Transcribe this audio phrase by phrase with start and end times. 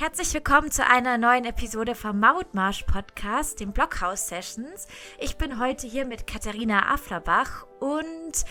[0.00, 4.86] Herzlich willkommen zu einer neuen Episode vom Mautmarsch Podcast, dem Blockhaus Sessions.
[5.18, 8.44] Ich bin heute hier mit Katharina Afflerbach und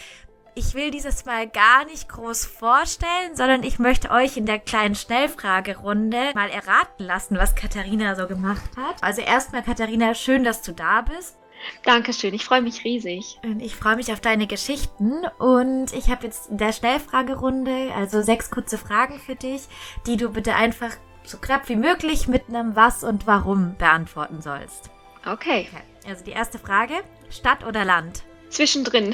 [0.56, 4.96] ich will dieses Mal gar nicht groß vorstellen, sondern ich möchte euch in der kleinen
[4.96, 9.02] Schnellfragerunde mal erraten lassen, was Katharina so gemacht hat.
[9.02, 11.38] Also erstmal Katharina, schön, dass du da bist.
[11.84, 13.40] Dankeschön, ich freue mich riesig.
[13.46, 18.22] Und ich freue mich auf deine Geschichten und ich habe jetzt in der Schnellfragerunde, also
[18.22, 19.62] sechs kurze Fragen für dich,
[20.06, 20.92] die du bitte einfach
[21.28, 24.90] so knapp wie möglich mit einem Was und Warum beantworten sollst.
[25.26, 25.68] Okay.
[26.08, 26.94] Also die erste Frage:
[27.30, 28.24] Stadt oder Land?
[28.50, 29.14] Zwischendrin.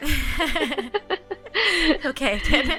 [2.08, 2.72] okay, dann,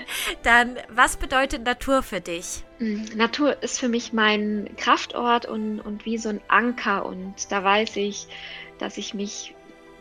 [0.43, 2.63] dann, was bedeutet Natur für dich?
[2.77, 7.63] Hm, Natur ist für mich mein Kraftort und, und wie so ein Anker und da
[7.63, 8.27] weiß ich,
[8.77, 9.55] dass ich mich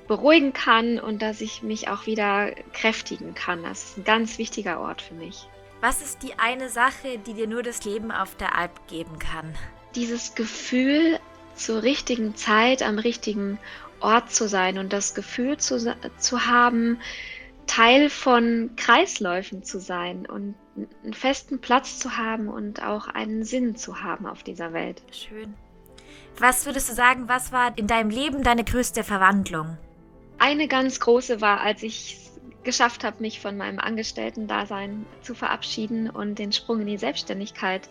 [0.06, 3.62] beruhigen kann und dass ich mich auch wieder kräftigen kann.
[3.62, 5.48] Das ist ein ganz wichtiger Ort für mich.
[5.80, 9.54] Was ist die eine Sache, die dir nur das Leben auf der Alp geben kann?
[9.94, 11.18] Dieses Gefühl,
[11.54, 13.58] zur richtigen Zeit am richtigen
[14.00, 16.98] Ort zu sein und das Gefühl zu, zu haben,
[17.66, 20.54] Teil von Kreisläufen zu sein und
[21.02, 25.02] einen festen Platz zu haben und auch einen Sinn zu haben auf dieser Welt.
[25.10, 25.54] Schön.
[26.38, 29.78] Was würdest du sagen, was war in deinem Leben deine größte Verwandlung?
[30.38, 32.18] Eine ganz große war, als ich
[32.66, 37.88] geschafft habe, mich von meinem Angestellten-Dasein zu verabschieden und den Sprung in die Selbstständigkeit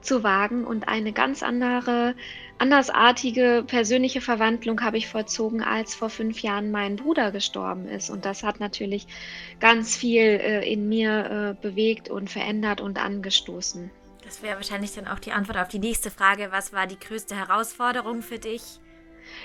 [0.00, 0.64] zu wagen.
[0.64, 2.14] Und eine ganz andere,
[2.58, 8.10] andersartige persönliche Verwandlung habe ich vollzogen, als vor fünf Jahren mein Bruder gestorben ist.
[8.10, 9.08] Und das hat natürlich
[9.58, 13.90] ganz viel äh, in mir äh, bewegt und verändert und angestoßen.
[14.24, 16.48] Das wäre wahrscheinlich dann auch die Antwort auf die nächste Frage.
[16.52, 18.78] Was war die größte Herausforderung für dich?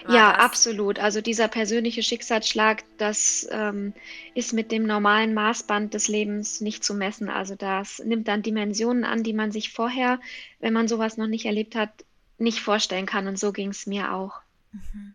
[0.07, 0.39] Ja, das?
[0.43, 0.99] absolut.
[0.99, 3.93] Also dieser persönliche Schicksalsschlag, das ähm,
[4.35, 7.29] ist mit dem normalen Maßband des Lebens nicht zu messen.
[7.29, 10.19] Also das nimmt dann Dimensionen an, die man sich vorher,
[10.59, 11.91] wenn man sowas noch nicht erlebt hat,
[12.37, 13.27] nicht vorstellen kann.
[13.27, 14.41] Und so ging es mir auch.
[14.71, 15.13] Mhm.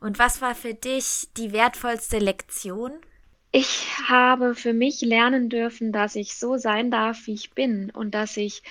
[0.00, 2.92] Und was war für dich die wertvollste Lektion?
[3.52, 8.12] Ich habe für mich lernen dürfen, dass ich so sein darf, wie ich bin und
[8.12, 8.62] dass ich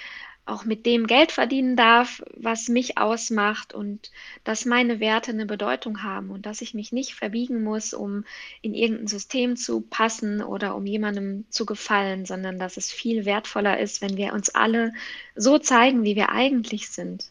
[0.49, 4.11] auch mit dem Geld verdienen darf, was mich ausmacht und
[4.43, 8.25] dass meine Werte eine Bedeutung haben und dass ich mich nicht verbiegen muss, um
[8.61, 13.79] in irgendein System zu passen oder um jemandem zu gefallen, sondern dass es viel wertvoller
[13.79, 14.93] ist, wenn wir uns alle
[15.35, 17.29] so zeigen, wie wir eigentlich sind.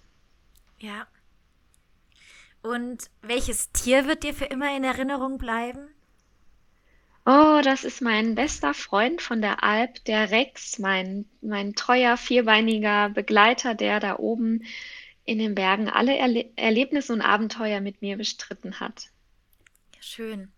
[0.79, 1.07] Ja.
[2.63, 5.89] Und welches Tier wird dir für immer in Erinnerung bleiben?
[7.31, 13.11] Oh, das ist mein bester Freund von der Alp, der Rex, mein, mein treuer, vierbeiniger
[13.11, 14.65] Begleiter, der da oben
[15.27, 19.11] in den Bergen alle Erle Erlebnisse und Abenteuer mit mir bestritten hat.
[20.01, 20.51] Schön.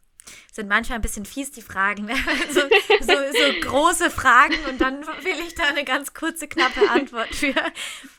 [0.52, 2.04] Sind manchmal ein bisschen fies, die Fragen.
[2.04, 2.14] Ne?
[2.52, 2.60] So,
[3.00, 7.54] so, so große Fragen und dann will ich da eine ganz kurze, knappe Antwort für.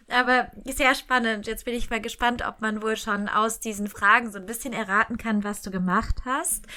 [0.09, 1.47] Aber sehr spannend.
[1.47, 4.73] Jetzt bin ich mal gespannt, ob man wohl schon aus diesen Fragen so ein bisschen
[4.73, 6.67] erraten kann, was du gemacht hast.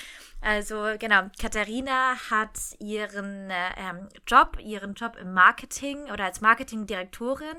[0.44, 7.56] Also genau, Katharina hat ihren ähm, Job, ihren Job im Marketing oder als Marketingdirektorin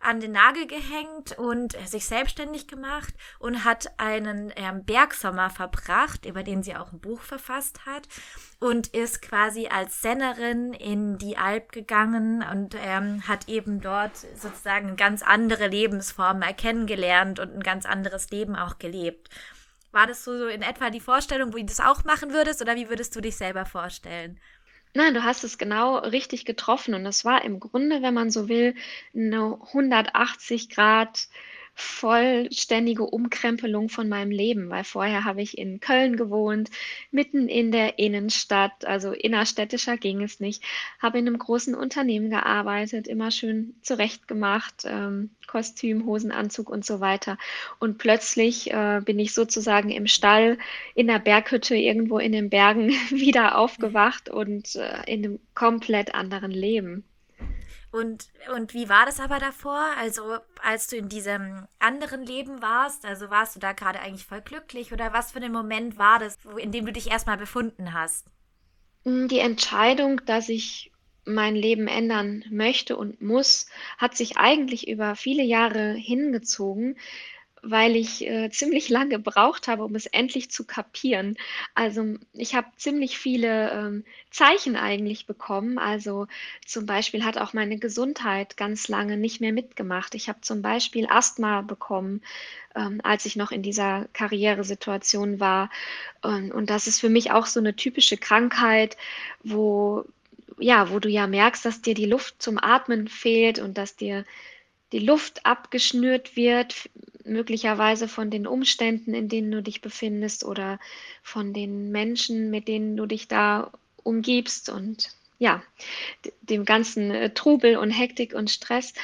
[0.00, 6.24] an den Nagel gehängt und äh, sich selbstständig gemacht und hat einen ähm, Bergsommer verbracht,
[6.24, 8.08] über den sie auch ein Buch verfasst hat
[8.60, 14.96] und ist quasi als Sennerin in die Alp gegangen und ähm, hat eben dort sozusagen
[14.96, 19.28] ganz andere Lebensform kennengelernt und ein ganz anderes Leben auch gelebt.
[19.92, 22.88] War das so, in etwa die Vorstellung, wo du das auch machen würdest oder wie
[22.88, 24.40] würdest du dich selber vorstellen?
[24.94, 28.48] Nein, du hast es genau richtig getroffen und es war im Grunde, wenn man so
[28.48, 28.74] will,
[29.14, 31.28] eine 180 Grad
[31.74, 36.70] vollständige Umkrempelung von meinem Leben, weil vorher habe ich in Köln gewohnt,
[37.10, 40.62] mitten in der Innenstadt, also innerstädtischer ging es nicht,
[41.00, 47.38] habe in einem großen Unternehmen gearbeitet, immer schön zurechtgemacht, ähm, Kostüm, Hosenanzug und so weiter.
[47.78, 50.58] Und plötzlich äh, bin ich sozusagen im Stall
[50.94, 56.52] in der Berghütte irgendwo in den Bergen wieder aufgewacht und äh, in einem komplett anderen
[56.52, 57.04] Leben.
[57.92, 59.78] Und, und wie war das aber davor?
[59.98, 64.40] Also, als du in diesem anderen Leben warst, also warst du da gerade eigentlich voll
[64.40, 68.26] glücklich oder was für ein Moment war das, in dem du dich erstmal befunden hast?
[69.04, 70.90] Hm, die Entscheidung, dass ich
[71.24, 73.66] mein Leben ändern möchte und muss,
[73.98, 76.96] hat sich eigentlich über viele Jahre hingezogen
[77.62, 81.36] weil ich äh, ziemlich lange gebraucht habe, um es endlich zu kapieren.
[81.74, 85.78] Also ich habe ziemlich viele ähm, Zeichen eigentlich bekommen.
[85.78, 86.26] Also
[86.66, 90.16] zum Beispiel hat auch meine Gesundheit ganz lange nicht mehr mitgemacht.
[90.16, 92.22] Ich habe zum Beispiel Asthma bekommen,
[92.74, 95.70] ähm, als ich noch in dieser Karrieresituation war.
[96.20, 98.96] Und, und das ist für mich auch so eine typische Krankheit,
[99.44, 100.04] wo
[100.58, 104.24] ja, wo du ja merkst, dass dir die Luft zum Atmen fehlt und dass dir
[104.92, 106.90] die Luft abgeschnürt wird,
[107.24, 110.78] möglicherweise von den Umständen, in denen du dich befindest oder
[111.22, 113.72] von den Menschen, mit denen du dich da
[114.02, 115.62] umgibst und ja,
[116.42, 118.94] dem ganzen äh, Trubel und Hektik und Stress.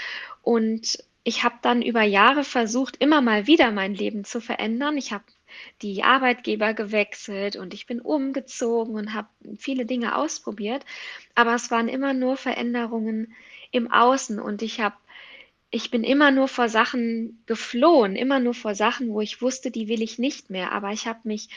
[0.42, 4.96] Und ich habe dann über Jahre versucht, immer mal wieder mein Leben zu verändern.
[4.96, 5.24] Ich habe
[5.82, 10.84] die Arbeitgeber gewechselt und ich bin umgezogen und habe viele Dinge ausprobiert.
[11.34, 13.34] Aber es waren immer nur Veränderungen
[13.70, 14.96] im Außen und ich habe
[15.70, 19.88] ich bin immer nur vor Sachen geflohen, immer nur vor Sachen, wo ich wusste, die
[19.88, 20.72] will ich nicht mehr.
[20.72, 21.48] Aber ich habe mich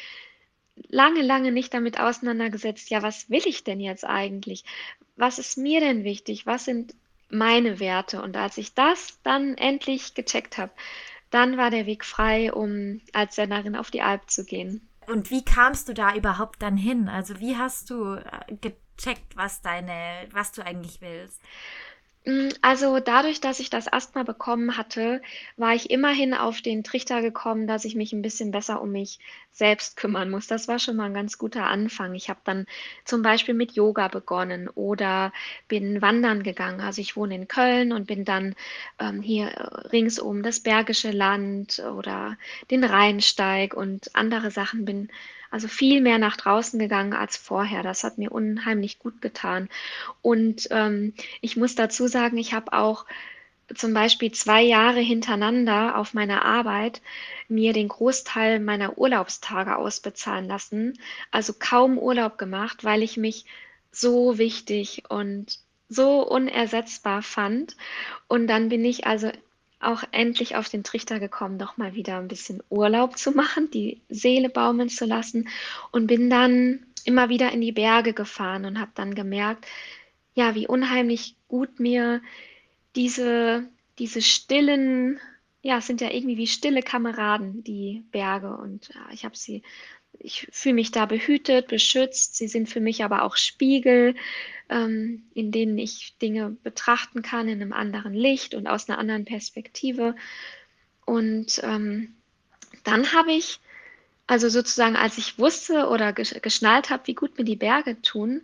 [0.89, 4.65] lange, lange nicht damit auseinandergesetzt, ja, was will ich denn jetzt eigentlich?
[5.15, 6.45] Was ist mir denn wichtig?
[6.45, 6.93] Was sind
[7.29, 8.21] meine Werte?
[8.21, 10.71] Und als ich das dann endlich gecheckt habe,
[11.29, 14.87] dann war der Weg frei, um als Sennerin auf die Alp zu gehen.
[15.07, 17.07] Und wie kamst du da überhaupt dann hin?
[17.07, 21.41] Also wie hast du äh, gecheckt, was deine, was du eigentlich willst?
[22.23, 25.21] Hm, also dadurch, dass ich das Asthma bekommen hatte,
[25.57, 29.17] war ich immerhin auf den Trichter gekommen, dass ich mich ein bisschen besser um mich
[29.51, 30.45] selbst kümmern muss.
[30.45, 32.13] Das war schon mal ein ganz guter Anfang.
[32.13, 32.65] Ich habe dann
[33.05, 35.33] zum Beispiel mit Yoga begonnen oder
[35.67, 36.79] bin wandern gegangen.
[36.81, 38.53] Also ich wohne in Köln und bin dann
[38.99, 39.47] ähm, hier
[39.91, 42.37] ringsum das Bergische Land oder
[42.69, 45.09] den Rheinsteig und andere Sachen bin
[45.51, 47.83] also viel mehr nach draußen gegangen als vorher.
[47.83, 49.69] Das hat mir unheimlich gut getan.
[50.21, 53.05] Und ähm, ich muss dazu sagen, ich habe auch
[53.75, 57.01] zum Beispiel zwei Jahre hintereinander auf meiner Arbeit
[57.47, 60.97] mir den Großteil meiner Urlaubstage ausbezahlen lassen.
[61.31, 63.45] Also kaum Urlaub gemacht, weil ich mich
[63.91, 65.59] so wichtig und
[65.89, 67.75] so unersetzbar fand.
[68.27, 69.31] Und dann bin ich also
[69.81, 74.01] auch endlich auf den Trichter gekommen, doch mal wieder ein bisschen Urlaub zu machen, die
[74.09, 75.49] Seele baumeln zu lassen.
[75.91, 79.65] Und bin dann immer wieder in die Berge gefahren und habe dann gemerkt,
[80.33, 82.21] ja, wie unheimlich gut mir
[82.95, 83.67] diese,
[83.99, 85.19] diese stillen,
[85.61, 88.55] ja, es sind ja irgendwie wie stille Kameraden, die Berge.
[88.55, 89.63] Und ja, ich habe sie
[90.23, 92.35] ich fühle mich da behütet, beschützt.
[92.35, 94.15] Sie sind für mich aber auch Spiegel,
[94.69, 99.25] ähm, in denen ich Dinge betrachten kann in einem anderen Licht und aus einer anderen
[99.25, 100.15] Perspektive.
[101.05, 102.15] Und ähm,
[102.83, 103.59] dann habe ich,
[104.27, 108.41] also sozusagen, als ich wusste oder geschnallt habe, wie gut mir die Berge tun,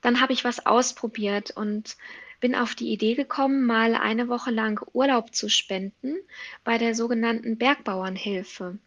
[0.00, 1.96] dann habe ich was ausprobiert und
[2.40, 6.16] bin auf die Idee gekommen, mal eine Woche lang Urlaub zu spenden
[6.64, 8.78] bei der sogenannten Bergbauernhilfe.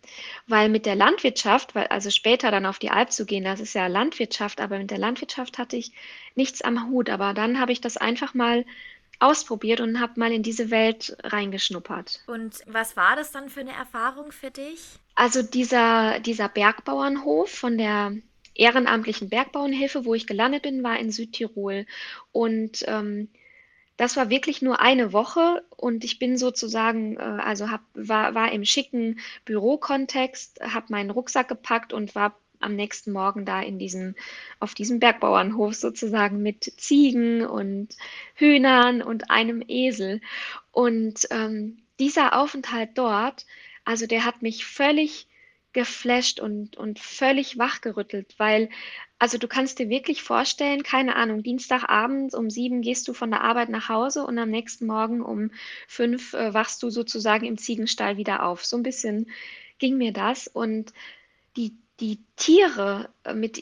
[0.48, 3.74] Weil mit der Landwirtschaft, weil also später dann auf die Alp zu gehen, das ist
[3.74, 5.92] ja Landwirtschaft, aber mit der Landwirtschaft hatte ich
[6.36, 7.10] nichts am Hut.
[7.10, 8.66] Aber dann habe ich das einfach mal
[9.20, 12.24] ausprobiert und habe mal in diese Welt reingeschnuppert.
[12.28, 14.82] Und was war das dann für eine Erfahrung für dich?
[15.16, 18.14] Also dieser, dieser Bergbauernhof von der
[18.56, 21.86] ehrenamtlichen Bergbauernhilfe, wo ich gelandet bin, war in Südtirol.
[22.32, 23.30] Und ähm,
[24.02, 28.52] das war wirklich nur eine Woche und ich bin sozusagen, äh, also hab, war, war
[28.52, 34.16] im schicken Bürokontext, habe meinen Rucksack gepackt und war am nächsten Morgen da in diesem,
[34.60, 37.96] auf diesem Bergbauernhof sozusagen mit Ziegen und
[38.34, 40.20] Hühnern und einem Esel.
[40.72, 43.46] Und ähm, dieser Aufenthalt dort,
[43.86, 45.28] also der hat mich völlig
[45.74, 48.70] geflasht und, und völlig wachgerüttelt, weil,
[49.22, 53.42] also du kannst dir wirklich vorstellen, keine Ahnung, Dienstagabend um sieben gehst du von der
[53.42, 55.52] Arbeit nach Hause und am nächsten Morgen um
[55.88, 58.66] fünf äh, wachst du sozusagen im Ziegenstall wieder auf.
[58.66, 59.30] So ein bisschen
[59.78, 60.92] ging mir das und
[61.56, 63.62] die, die Tiere äh, mit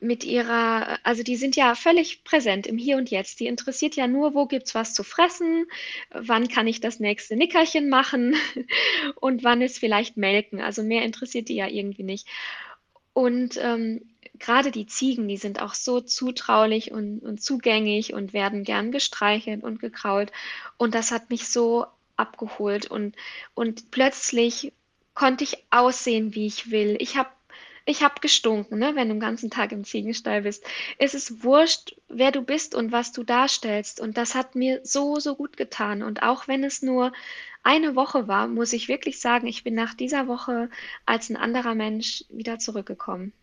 [0.00, 3.40] mit ihrer, also die sind ja völlig präsent im Hier und Jetzt.
[3.40, 5.66] Die interessiert ja nur, wo gibt es was zu fressen,
[6.10, 8.34] wann kann ich das nächste Nickerchen machen
[9.16, 10.62] und wann ist vielleicht Melken.
[10.62, 12.26] Also mehr interessiert die ja irgendwie nicht.
[13.12, 14.00] Und ähm,
[14.38, 19.62] gerade die Ziegen, die sind auch so zutraulich und, und zugänglich und werden gern gestreichelt
[19.62, 20.32] und gekrault.
[20.76, 21.86] Und das hat mich so
[22.16, 23.16] abgeholt und,
[23.54, 24.72] und plötzlich
[25.14, 26.96] konnte ich aussehen, wie ich will.
[27.00, 27.30] Ich habe
[27.86, 30.64] ich habe gestunken, ne, wenn du den ganzen Tag im Ziegenstall bist.
[30.98, 34.00] Es ist wurscht, wer du bist und was du darstellst.
[34.00, 36.02] Und das hat mir so, so gut getan.
[36.02, 37.12] Und auch wenn es nur
[37.62, 40.70] eine Woche war, muss ich wirklich sagen, ich bin nach dieser Woche
[41.04, 43.34] als ein anderer Mensch wieder zurückgekommen.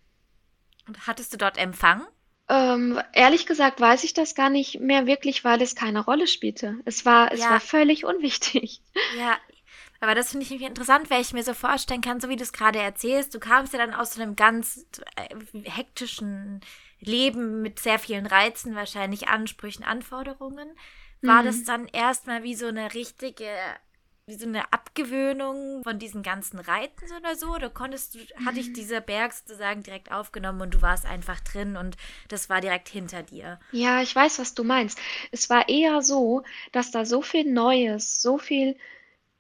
[0.88, 2.06] Und hattest du dort Empfang?
[2.50, 6.80] Ähm, ehrlich gesagt weiß ich das gar nicht mehr wirklich, weil es keine Rolle spielte.
[6.86, 7.52] Es war, es ja.
[7.52, 8.82] war völlig unwichtig.
[9.18, 9.38] Ja,
[10.02, 12.54] aber das finde ich interessant, weil ich mir so vorstellen kann, so wie du es
[12.54, 16.62] gerade erzählst, du kamst ja dann aus so einem ganz äh, hektischen
[17.00, 20.70] Leben mit sehr vielen Reizen, wahrscheinlich Ansprüchen, Anforderungen.
[21.22, 21.46] War mhm.
[21.46, 23.48] das dann erstmal wie so eine richtige,
[24.32, 27.48] wie so eine Abgewöhnung von diesen ganzen Reiten oder so?
[27.54, 31.76] Oder konntest du, hatte ich dieser Berg sozusagen direkt aufgenommen und du warst einfach drin
[31.76, 31.98] und
[32.30, 33.60] das war direkt hinter dir?
[33.74, 35.00] Ja, ich weiß, was du meinst.
[35.32, 38.78] Es war eher so, dass da so viel Neues, so viel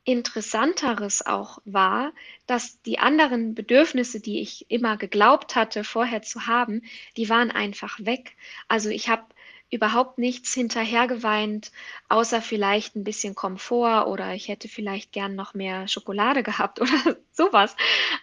[0.04, 2.12] Interessanteres auch war,
[2.46, 6.82] dass die anderen Bedürfnisse, die ich immer geglaubt hatte, vorher zu haben,
[7.16, 8.36] die waren einfach weg.
[8.68, 9.24] Also ich habe
[9.72, 11.72] überhaupt nichts hinterhergeweint,
[12.10, 17.18] außer vielleicht ein bisschen Komfort oder ich hätte vielleicht gern noch mehr Schokolade gehabt oder
[17.32, 17.76] sowas.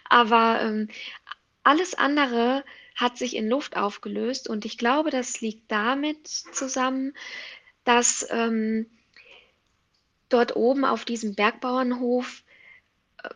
[0.07, 0.87] Aber ähm,
[1.63, 2.63] alles andere
[2.95, 7.13] hat sich in Luft aufgelöst und ich glaube, das liegt damit zusammen,
[7.83, 8.87] dass ähm,
[10.27, 12.43] dort oben auf diesem Bergbauernhof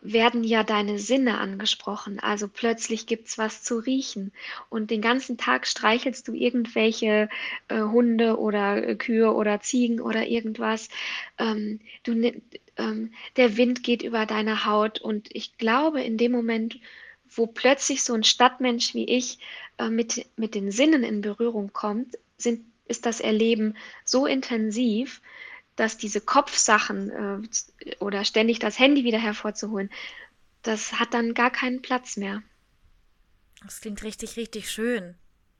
[0.00, 2.18] werden ja deine Sinne angesprochen.
[2.20, 4.32] Also plötzlich gibt es was zu riechen.
[4.70, 7.28] Und den ganzen Tag streichelst du irgendwelche
[7.68, 10.88] äh, Hunde oder äh, Kühe oder Ziegen oder irgendwas.
[11.38, 12.12] Ähm, du,
[12.76, 15.00] ähm, der Wind geht über deine Haut.
[15.00, 16.78] Und ich glaube, in dem Moment,
[17.30, 19.38] wo plötzlich so ein Stadtmensch wie ich
[19.78, 25.20] äh, mit, mit den Sinnen in Berührung kommt, sind, ist das Erleben so intensiv,
[25.76, 29.90] dass diese Kopfsachen äh, oder ständig das Handy wieder hervorzuholen,
[30.62, 32.42] das hat dann gar keinen Platz mehr.
[33.64, 35.14] Das klingt richtig, richtig schön.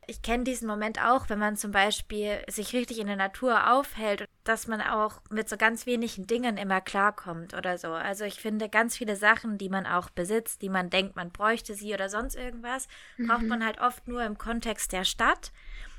[0.06, 4.26] Ich kenne diesen Moment auch, wenn man zum Beispiel sich richtig in der Natur aufhält,
[4.44, 7.88] dass man auch mit so ganz wenigen Dingen immer klarkommt oder so.
[7.88, 11.74] Also ich finde, ganz viele Sachen, die man auch besitzt, die man denkt, man bräuchte
[11.74, 13.28] sie oder sonst irgendwas, mhm.
[13.28, 15.52] braucht man halt oft nur im Kontext der Stadt.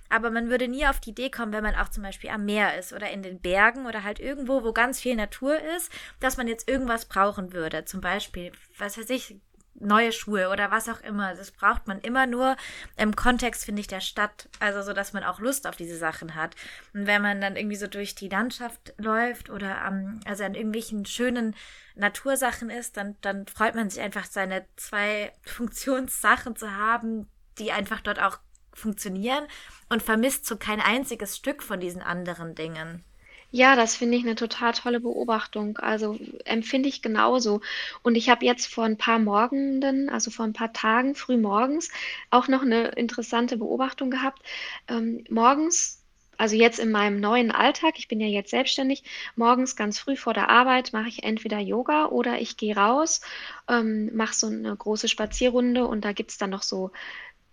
[0.09, 2.77] Aber man würde nie auf die Idee kommen, wenn man auch zum Beispiel am Meer
[2.77, 6.47] ist oder in den Bergen oder halt irgendwo, wo ganz viel Natur ist, dass man
[6.47, 7.85] jetzt irgendwas brauchen würde.
[7.85, 9.39] Zum Beispiel, was weiß ich,
[9.79, 11.35] neue Schuhe oder was auch immer.
[11.35, 12.55] Das braucht man immer nur
[12.97, 14.49] im Kontext, finde ich, der Stadt.
[14.59, 16.55] Also so, dass man auch Lust auf diese Sachen hat.
[16.93, 21.05] Und wenn man dann irgendwie so durch die Landschaft läuft oder am, also an irgendwelchen
[21.05, 21.55] schönen
[21.95, 27.27] Natursachen ist, dann, dann freut man sich einfach, seine zwei Funktionssachen zu haben,
[27.59, 28.39] die einfach dort auch
[28.77, 29.45] funktionieren
[29.89, 33.03] und vermisst so kein einziges Stück von diesen anderen Dingen.
[33.51, 35.77] Ja, das finde ich eine total tolle Beobachtung.
[35.77, 37.61] Also empfinde ich genauso.
[38.03, 41.89] Und ich habe jetzt vor ein paar Morgenden, also vor ein paar Tagen, früh morgens,
[42.29, 44.41] auch noch eine interessante Beobachtung gehabt.
[44.89, 46.03] Ähm, morgens,
[46.37, 49.03] also jetzt in meinem neuen Alltag, ich bin ja jetzt selbstständig,
[49.37, 53.21] morgens ganz früh vor der Arbeit mache ich entweder Yoga oder ich gehe raus,
[53.69, 56.91] ähm, mache so eine große Spazierrunde und da gibt es dann noch so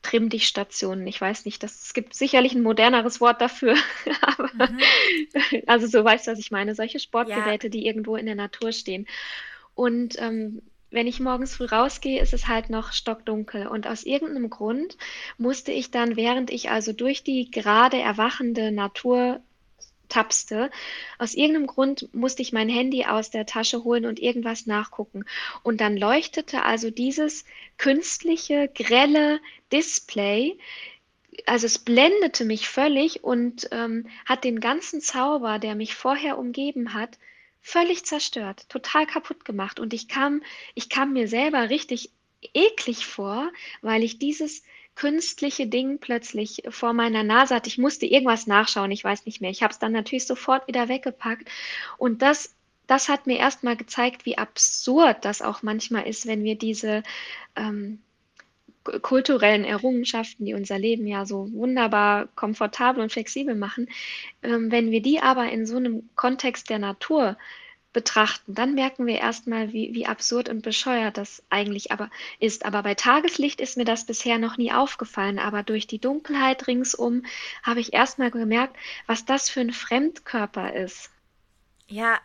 [0.03, 1.07] Trimm dich Stationen.
[1.07, 3.77] Ich weiß nicht, das, es gibt sicherlich ein moderneres Wort dafür.
[4.21, 4.81] aber, mhm.
[5.67, 6.75] Also so weißt du, was ich meine.
[6.75, 7.71] Solche Sportgeräte, ja.
[7.71, 9.07] die irgendwo in der Natur stehen.
[9.75, 13.67] Und ähm, wenn ich morgens früh rausgehe, ist es halt noch stockdunkel.
[13.67, 14.99] Und aus irgendeinem Grund
[15.39, 19.41] musste ich dann, während ich also durch die gerade erwachende Natur
[20.13, 20.71] tapste.
[21.19, 25.25] Aus irgendeinem Grund musste ich mein Handy aus der Tasche holen und irgendwas nachgucken.
[25.63, 27.45] Und dann leuchtete also dieses
[27.79, 29.41] künstliche, grelle
[29.73, 30.59] Display,
[31.47, 36.93] also es blendete mich völlig und ähm, hat den ganzen Zauber, der mich vorher umgeben
[36.93, 37.19] hat,
[37.61, 39.81] völlig zerstört, total kaputt gemacht.
[39.81, 40.43] Und ich kam,
[40.75, 42.11] ich kam mir selber richtig
[42.55, 43.51] eklig vor,
[43.81, 44.63] weil ich dieses
[44.95, 47.69] künstliche Ding plötzlich vor meiner Nase hatte.
[47.69, 49.51] Ich musste irgendwas nachschauen, ich weiß nicht mehr.
[49.51, 51.49] Ich habe es dann natürlich sofort wieder weggepackt.
[51.99, 52.55] Und das,
[52.87, 57.03] das hat mir erstmal gezeigt, wie absurd das auch manchmal ist, wenn wir diese
[57.57, 58.03] ähm,
[59.01, 63.89] kulturellen Errungenschaften, die unser Leben ja so wunderbar komfortabel und flexibel machen,
[64.43, 67.37] ähm, wenn wir die aber in so einem Kontext der Natur
[67.93, 72.65] betrachten, dann merken wir erstmal, wie, wie absurd und bescheuert das eigentlich aber ist.
[72.65, 75.39] Aber bei Tageslicht ist mir das bisher noch nie aufgefallen.
[75.39, 77.25] Aber durch die Dunkelheit ringsum
[77.63, 81.11] habe ich erstmal gemerkt, was das für ein Fremdkörper ist.
[81.89, 82.19] Ja,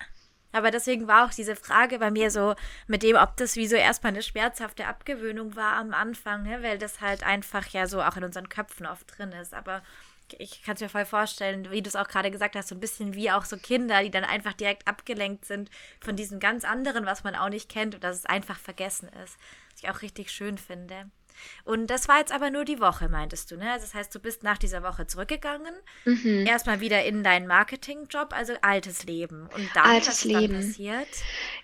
[0.54, 2.56] aber deswegen war auch diese Frage bei mir so
[2.88, 6.64] mit dem, ob das wie so erstmal eine schmerzhafte Abgewöhnung war am Anfang, ne?
[6.64, 9.54] weil das halt einfach ja so auch in unseren Köpfen oft drin ist.
[9.54, 9.84] Aber
[10.38, 12.80] ich kann es mir voll vorstellen, wie du es auch gerade gesagt hast, so ein
[12.80, 15.70] bisschen wie auch so Kinder, die dann einfach direkt abgelenkt sind
[16.00, 19.38] von diesem ganz anderen, was man auch nicht kennt und dass es einfach vergessen ist.
[19.72, 21.10] Was ich auch richtig schön finde.
[21.63, 23.72] Und das war jetzt aber nur die Woche, meintest du, ne?
[23.72, 25.74] Also das heißt, du bist nach dieser Woche zurückgegangen,
[26.06, 26.46] mhm.
[26.46, 29.50] erstmal wieder in deinen Marketingjob, also altes Leben.
[29.56, 30.53] Und dann, altes was Leben.
[30.53, 31.08] dann passiert?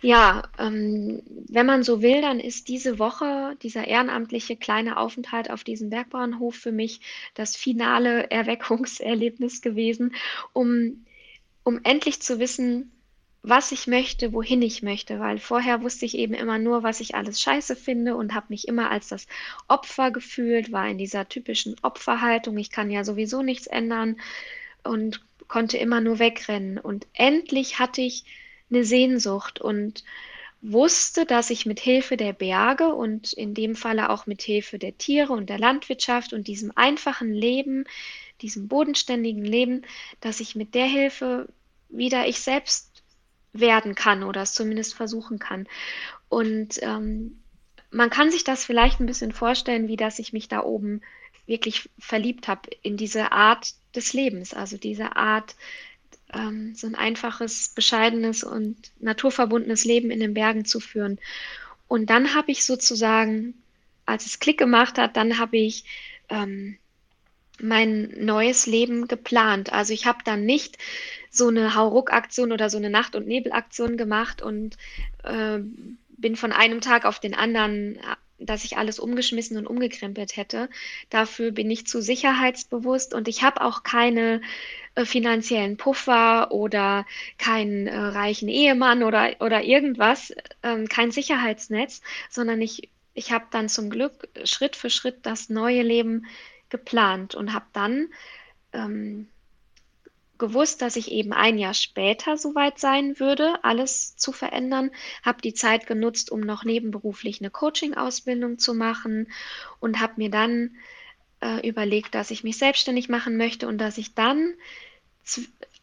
[0.01, 5.63] Ja, ähm, wenn man so will, dann ist diese Woche, dieser ehrenamtliche kleine Aufenthalt auf
[5.63, 7.01] diesem Bergbauernhof für mich
[7.33, 10.15] das finale Erweckungserlebnis gewesen,
[10.53, 11.05] um,
[11.63, 12.92] um endlich zu wissen,
[13.43, 17.13] was ich möchte, wohin ich möchte, weil vorher wusste ich eben immer nur, was ich
[17.13, 19.27] alles scheiße finde und habe mich immer als das
[19.67, 24.15] Opfer gefühlt, war in dieser typischen Opferhaltung, ich kann ja sowieso nichts ändern
[24.83, 26.77] und konnte immer nur wegrennen.
[26.77, 28.23] Und endlich hatte ich
[28.71, 30.05] eine Sehnsucht und
[30.61, 34.97] wusste, dass ich mit Hilfe der Berge und in dem Falle auch mit Hilfe der
[34.97, 37.83] Tiere und der Landwirtschaft und diesem einfachen Leben,
[38.41, 39.81] diesem bodenständigen Leben,
[40.21, 41.49] dass ich mit der Hilfe
[41.89, 42.92] wieder ich selbst
[43.53, 45.67] werden kann oder es zumindest versuchen kann.
[46.29, 47.39] Und ähm,
[47.91, 51.01] man kann sich das vielleicht ein bisschen vorstellen, wie dass ich mich da oben
[51.45, 55.55] wirklich verliebt habe in diese Art des Lebens, also diese Art
[56.33, 61.19] ähm, so ein einfaches, bescheidenes und naturverbundenes Leben in den Bergen zu führen.
[61.87, 63.53] Und dann habe ich sozusagen,
[64.05, 65.85] als es Klick gemacht hat, dann habe ich
[66.29, 66.77] ähm,
[67.59, 69.71] mein neues Leben geplant.
[69.71, 70.77] Also ich habe dann nicht
[71.29, 74.77] so eine Hauruck-Aktion oder so eine Nacht- und Nebel-Aktion gemacht und
[75.23, 75.59] äh,
[76.17, 77.99] bin von einem Tag auf den anderen
[78.45, 80.69] dass ich alles umgeschmissen und umgekrempelt hätte.
[81.09, 84.41] Dafür bin ich zu sicherheitsbewusst und ich habe auch keine
[84.95, 87.05] äh, finanziellen Puffer oder
[87.37, 93.69] keinen äh, reichen Ehemann oder, oder irgendwas, ähm, kein Sicherheitsnetz, sondern ich, ich habe dann
[93.69, 96.25] zum Glück Schritt für Schritt das neue Leben
[96.73, 98.07] geplant und habe dann
[98.73, 99.27] ähm,
[100.39, 104.89] gewusst, dass ich eben ein Jahr später soweit sein würde, alles zu verändern,
[105.21, 109.31] habe die Zeit genutzt, um noch nebenberuflich eine Coaching-Ausbildung zu machen
[109.79, 110.75] und habe mir dann
[111.41, 114.55] äh, überlegt, dass ich mich selbstständig machen möchte und dass ich dann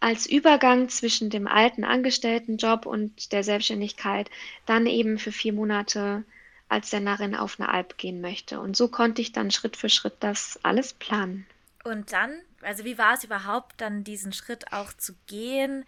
[0.00, 4.28] als Übergang zwischen dem alten Angestelltenjob und der Selbstständigkeit
[4.66, 6.25] dann eben für vier Monate
[6.71, 8.61] als Sennerin auf eine Alp gehen möchte.
[8.61, 11.47] Und so konnte ich dann Schritt für Schritt das alles planen.
[11.85, 15.85] Und dann, also wie war es überhaupt dann, diesen Schritt auch zu gehen,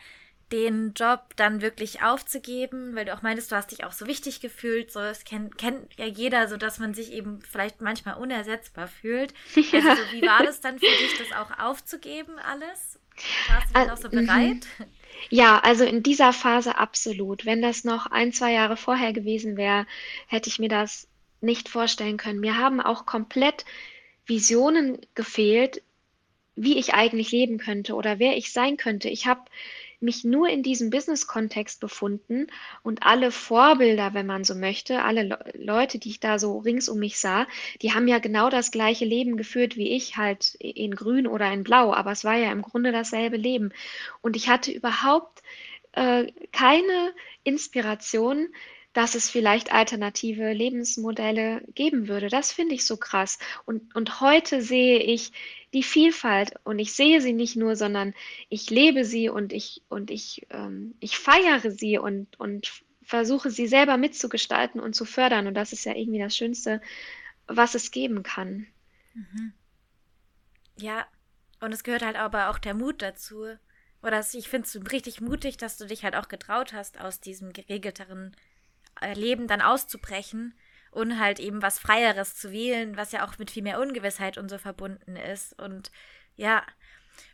[0.53, 4.41] den Job dann wirklich aufzugeben, weil du auch meintest, du hast dich auch so wichtig
[4.41, 8.87] gefühlt, so das kennt, kennt ja jeder, so dass man sich eben vielleicht manchmal unersetzbar
[8.87, 9.33] fühlt.
[9.55, 9.63] Ja.
[9.73, 12.99] Also so, wie war das dann für dich, das auch aufzugeben alles?
[13.49, 14.27] Warst du dann auch so mhm.
[14.27, 14.67] bereit?
[15.31, 17.47] Ja, also in dieser Phase absolut.
[17.47, 19.87] Wenn das noch ein, zwei Jahre vorher gewesen wäre,
[20.27, 21.09] hätte ich mir das
[21.41, 22.41] nicht vorstellen können.
[22.41, 23.65] Mir haben auch komplett
[24.27, 25.83] Visionen gefehlt,
[26.55, 29.09] wie ich eigentlich leben könnte oder wer ich sein könnte.
[29.09, 29.43] Ich habe
[30.03, 32.47] mich nur in diesem Business-Kontext befunden
[32.83, 36.89] und alle Vorbilder, wenn man so möchte, alle Le Leute, die ich da so rings
[36.89, 37.47] um mich sah,
[37.81, 41.65] die haben ja genau das gleiche Leben geführt wie ich, halt in Grün oder in
[41.65, 43.73] Blau, aber es war ja im Grunde dasselbe Leben.
[44.21, 45.43] Und ich hatte überhaupt
[45.93, 47.13] äh, keine
[47.45, 48.49] Inspiration,
[48.93, 52.29] dass es vielleicht alternative Lebensmodelle geben würde.
[52.29, 53.39] Das finde ich so krass.
[53.65, 55.33] Und, und heute sehe ich
[55.73, 58.15] die Vielfalt und ich sehe sie nicht nur, sondern
[58.51, 63.67] ich lebe sie und ich, und ich, ähm, ich feiere sie und, und versuche sie
[63.67, 65.47] selber mitzugestalten und zu fördern.
[65.47, 66.81] Und das ist ja irgendwie das Schönste,
[67.47, 68.67] was es geben kann.
[69.15, 69.53] Mhm.
[70.77, 71.07] Ja,
[71.61, 73.47] und es gehört halt aber auch der Mut dazu.
[74.03, 77.53] Oder ich finde es richtig mutig, dass du dich halt auch getraut hast, aus diesem
[77.53, 78.35] geregelteren
[79.15, 80.55] Leben dann auszubrechen
[80.91, 84.49] und halt eben was Freieres zu wählen, was ja auch mit viel mehr Ungewissheit und
[84.49, 85.59] so verbunden ist.
[85.61, 85.91] Und
[86.37, 86.65] ja,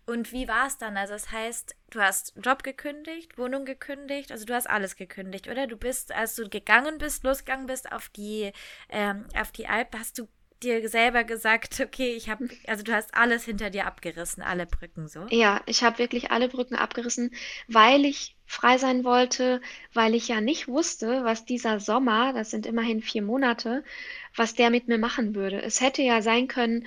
[0.07, 0.97] und wie war es dann?
[0.97, 5.66] Also das heißt, du hast Job gekündigt, Wohnung gekündigt, also du hast alles gekündigt, oder?
[5.66, 8.53] Du bist, als du gegangen bist, losgegangen bist auf die,
[8.88, 10.29] ähm, auf die Alp, hast du
[10.62, 15.09] dir selber gesagt, okay, ich habe, also du hast alles hinter dir abgerissen, alle Brücken
[15.09, 15.27] so?
[15.31, 17.33] Ja, ich habe wirklich alle Brücken abgerissen,
[17.66, 19.61] weil ich frei sein wollte,
[19.92, 23.85] weil ich ja nicht wusste, was dieser Sommer, das sind immerhin vier Monate,
[24.35, 25.62] was der mit mir machen würde.
[25.62, 26.87] Es hätte ja sein können,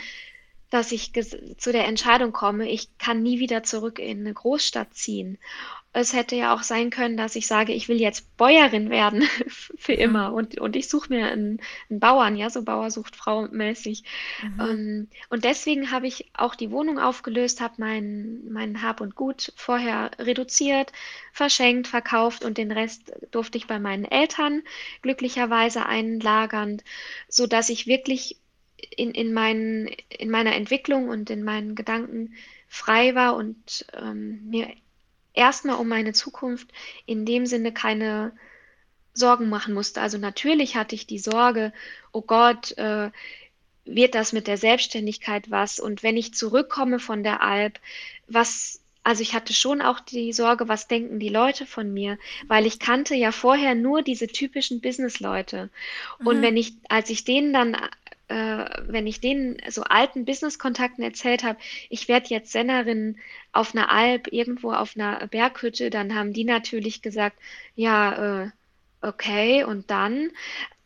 [0.69, 5.37] dass ich zu der Entscheidung komme, ich kann nie wieder zurück in eine Großstadt ziehen
[5.93, 9.23] es hätte ja auch sein können, dass ich sage, ich will jetzt Bäuerin werden
[9.77, 13.47] für immer und, und ich suche mir einen, einen, Bauern, ja, so Bauer sucht Frau
[13.49, 14.03] mäßig.
[14.41, 14.59] Mhm.
[14.61, 19.51] Ähm, und deswegen habe ich auch die Wohnung aufgelöst, habe mein, mein Hab und Gut
[19.57, 20.93] vorher reduziert,
[21.33, 24.61] verschenkt, verkauft und den Rest durfte ich bei meinen Eltern
[25.01, 26.81] glücklicherweise einlagern,
[27.27, 28.37] sodass ich wirklich
[28.95, 32.33] in, in, meinen, in meiner Entwicklung und in meinen Gedanken
[32.69, 34.69] frei war und ähm, mir
[35.33, 36.69] erstmal um meine Zukunft
[37.05, 38.33] in dem Sinne keine
[39.13, 40.01] Sorgen machen musste.
[40.01, 41.73] Also natürlich hatte ich die Sorge,
[42.11, 43.11] oh Gott, äh,
[43.85, 45.79] wird das mit der Selbstständigkeit was?
[45.79, 47.79] Und wenn ich zurückkomme von der Alp,
[48.27, 52.17] was, also ich hatte schon auch die Sorge, was denken die Leute von mir?
[52.47, 55.69] Weil ich kannte ja vorher nur diese typischen Business-Leute.
[56.23, 56.41] Und mhm.
[56.41, 57.75] wenn ich, als ich denen dann
[58.31, 63.17] äh, wenn ich denen so alten Business-Kontakten erzählt habe, ich werde jetzt Sennerin
[63.51, 67.37] auf einer Alp, irgendwo auf einer Berghütte, dann haben die natürlich gesagt,
[67.75, 68.51] ja, äh,
[69.01, 70.31] okay, und dann?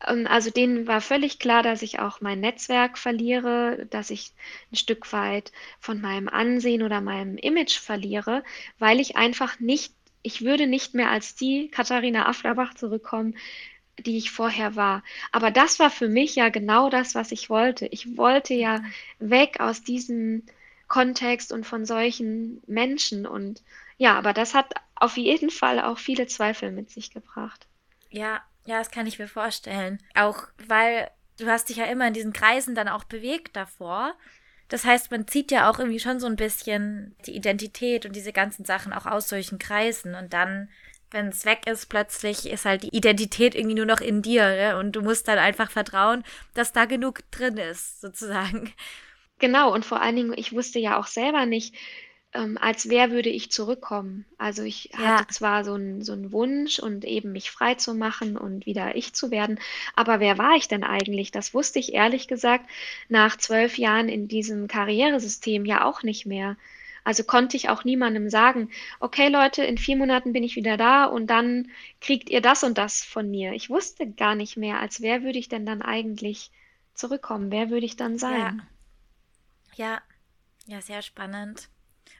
[0.07, 4.31] Ähm, also denen war völlig klar, dass ich auch mein Netzwerk verliere, dass ich
[4.71, 8.43] ein Stück weit von meinem Ansehen oder meinem Image verliere,
[8.79, 9.93] weil ich einfach nicht
[10.25, 13.37] ich würde nicht mehr als die Katharina Afflerbach zurückkommen,
[13.99, 15.03] die ich vorher war.
[15.31, 17.87] Aber das war für mich ja genau das, was ich wollte.
[17.87, 18.83] Ich wollte ja
[19.19, 20.43] weg aus diesem
[20.87, 23.25] Kontext und von solchen Menschen.
[23.25, 23.61] Und
[23.97, 27.67] ja, aber das hat auf jeden Fall auch viele Zweifel mit sich gebracht.
[28.09, 29.99] Ja, ja, das kann ich mir vorstellen.
[30.13, 34.15] Auch weil du hast dich ja immer in diesen Kreisen dann auch bewegt davor.
[34.67, 38.33] Das heißt, man zieht ja auch irgendwie schon so ein bisschen die Identität und diese
[38.33, 40.15] ganzen Sachen auch aus solchen Kreisen.
[40.15, 40.69] Und dann,
[41.11, 44.43] wenn es weg ist, plötzlich ist halt die Identität irgendwie nur noch in dir.
[44.47, 44.77] Ne?
[44.77, 48.73] Und du musst dann einfach vertrauen, dass da genug drin ist, sozusagen.
[49.39, 51.75] Genau, und vor allen Dingen, ich wusste ja auch selber nicht,
[52.35, 54.25] ähm, als wer würde ich zurückkommen.
[54.37, 55.19] Also ich ja.
[55.19, 59.13] hatte zwar so einen so Wunsch und eben mich frei zu machen und wieder ich
[59.13, 59.59] zu werden,
[59.95, 61.31] aber wer war ich denn eigentlich?
[61.31, 62.69] Das wusste ich ehrlich gesagt
[63.09, 66.57] nach zwölf Jahren in diesem Karrieresystem ja auch nicht mehr.
[67.05, 71.05] Also konnte ich auch niemandem sagen, okay Leute, in vier Monaten bin ich wieder da
[71.05, 73.53] und dann kriegt ihr das und das von mir.
[73.53, 76.51] Ich wusste gar nicht mehr, als wer würde ich denn dann eigentlich
[76.95, 77.51] zurückkommen?
[77.51, 78.63] Wer würde ich dann sein?
[79.75, 80.01] Ja, ja,
[80.65, 81.69] ja sehr spannend.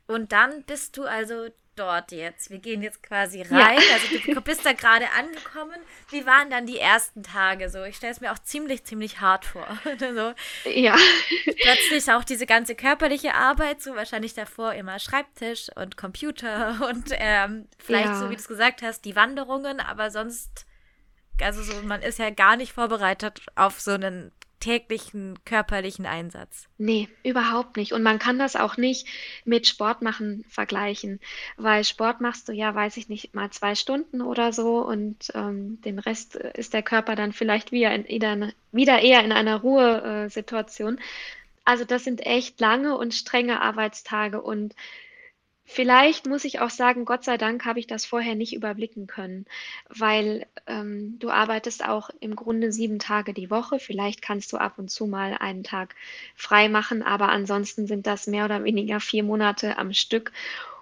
[0.08, 2.50] Und dann bist du also dort jetzt.
[2.50, 3.80] Wir gehen jetzt quasi rein.
[3.80, 3.94] Ja.
[3.94, 5.80] Also du bist da gerade angekommen.
[6.10, 7.84] Wie waren dann die ersten Tage so?
[7.84, 9.68] Ich stelle es mir auch ziemlich, ziemlich hart vor.
[10.00, 10.34] so.
[10.70, 10.96] Ja.
[11.62, 17.68] Plötzlich auch diese ganze körperliche Arbeit, so wahrscheinlich davor immer Schreibtisch und Computer und ähm,
[17.78, 18.20] vielleicht, ja.
[18.20, 20.66] so wie du es gesagt hast, die Wanderungen, aber sonst,
[21.42, 26.68] also so, man ist ja gar nicht vorbereitet auf so einen täglichen körperlichen Einsatz.
[26.78, 27.94] Nee, überhaupt nicht.
[27.94, 29.08] Und man kann das auch nicht
[29.46, 31.20] mit Sport machen vergleichen,
[31.58, 35.80] weil Sport machst du ja, weiß ich nicht, mal zwei Stunden oder so und ähm,
[35.82, 41.00] den Rest ist der Körper dann vielleicht wieder, in, wieder eher in einer Ruhesituation.
[41.64, 44.76] Also das sind echt lange und strenge Arbeitstage und
[45.68, 49.46] Vielleicht muss ich auch sagen, Gott sei Dank habe ich das vorher nicht überblicken können,
[49.90, 53.80] weil ähm, du arbeitest auch im Grunde sieben Tage die Woche.
[53.80, 55.96] Vielleicht kannst du ab und zu mal einen Tag
[56.36, 60.32] frei machen, aber ansonsten sind das mehr oder weniger vier Monate am Stück.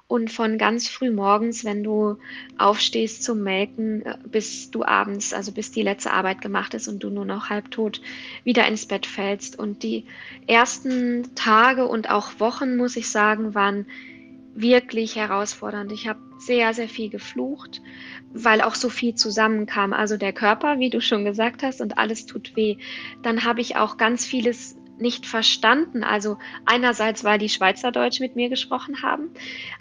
[0.09, 2.17] Und von ganz früh morgens, wenn du
[2.57, 6.99] aufstehst zum Melken, äh, bis du abends, also bis die letzte Arbeit gemacht ist und
[6.99, 8.01] du nur noch halbtot
[8.43, 9.57] wieder ins Bett fällst.
[9.57, 10.05] Und die
[10.45, 13.85] ersten Tage und auch Wochen, muss ich sagen, waren
[14.55, 15.91] wirklich herausfordernd.
[15.91, 17.81] Ich habe sehr, sehr viel geflucht,
[18.33, 19.93] weil auch so viel zusammenkam.
[19.93, 22.77] Also der Körper, wie du schon gesagt hast, und alles tut weh.
[23.21, 26.03] Dann habe ich auch ganz vieles nicht verstanden.
[26.03, 29.29] Also einerseits, weil die Schweizerdeutsch mit mir gesprochen haben,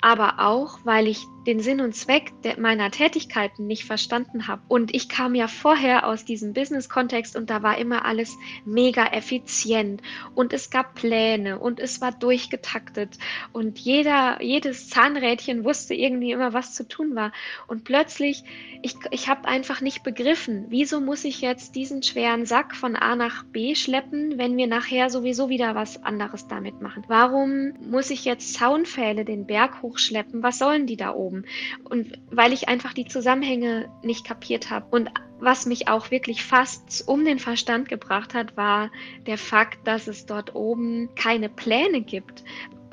[0.00, 4.62] aber auch, weil ich den Sinn und Zweck meiner Tätigkeiten nicht verstanden habe.
[4.68, 10.02] Und ich kam ja vorher aus diesem Business-Kontext und da war immer alles mega effizient
[10.34, 13.18] und es gab Pläne und es war durchgetaktet
[13.52, 17.32] und jeder, jedes Zahnrädchen wusste irgendwie immer, was zu tun war.
[17.66, 18.44] Und plötzlich,
[18.82, 23.16] ich, ich habe einfach nicht begriffen, wieso muss ich jetzt diesen schweren Sack von A
[23.16, 27.04] nach B schleppen, wenn wir nachher sowieso wieder was anderes damit machen?
[27.08, 30.42] Warum muss ich jetzt Zaunpfähle den Berg hochschleppen?
[30.42, 31.31] Was sollen die da oben?
[31.32, 31.44] Oben.
[31.84, 34.86] Und weil ich einfach die Zusammenhänge nicht kapiert habe.
[34.90, 38.90] Und was mich auch wirklich fast um den Verstand gebracht hat, war
[39.26, 42.44] der Fakt, dass es dort oben keine Pläne gibt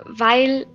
[0.05, 0.65] weil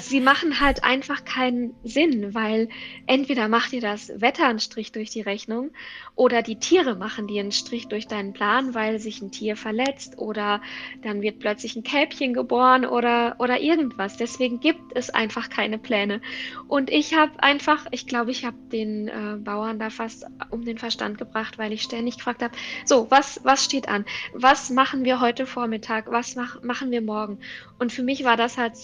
[0.00, 2.68] sie machen halt einfach keinen Sinn, weil
[3.06, 5.70] entweder macht dir das Wetter einen Strich durch die Rechnung
[6.14, 10.18] oder die Tiere machen dir einen Strich durch deinen Plan, weil sich ein Tier verletzt
[10.18, 10.60] oder
[11.02, 14.16] dann wird plötzlich ein Kälbchen geboren oder, oder irgendwas.
[14.16, 16.20] Deswegen gibt es einfach keine Pläne.
[16.68, 20.78] Und ich habe einfach, ich glaube, ich habe den äh, Bauern da fast um den
[20.78, 22.54] Verstand gebracht, weil ich ständig gefragt habe,
[22.84, 24.04] so, was, was steht an?
[24.34, 26.10] Was machen wir heute Vormittag?
[26.10, 27.38] Was mach, machen wir morgen?
[27.78, 28.74] Und für mich war das halt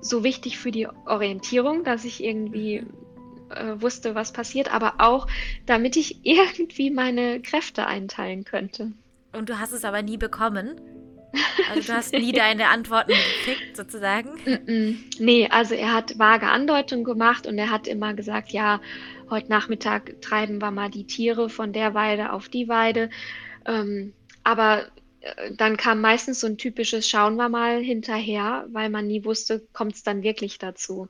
[0.00, 2.84] so wichtig für die Orientierung, dass ich irgendwie
[3.50, 5.26] äh, wusste, was passiert, aber auch,
[5.66, 8.92] damit ich irgendwie meine Kräfte einteilen könnte.
[9.32, 10.80] Und du hast es aber nie bekommen?
[11.70, 14.30] Also du hast nie deine Antworten gekriegt, sozusagen?
[14.46, 14.96] Mm -mm.
[15.18, 18.80] Nee, also er hat vage Andeutungen gemacht und er hat immer gesagt, ja,
[19.28, 23.10] heute Nachmittag treiben wir mal die Tiere von der Weide auf die Weide.
[23.66, 24.86] Ähm, aber
[25.52, 29.94] dann kam meistens so ein typisches Schauen wir mal hinterher, weil man nie wusste, kommt
[29.94, 31.08] es dann wirklich dazu.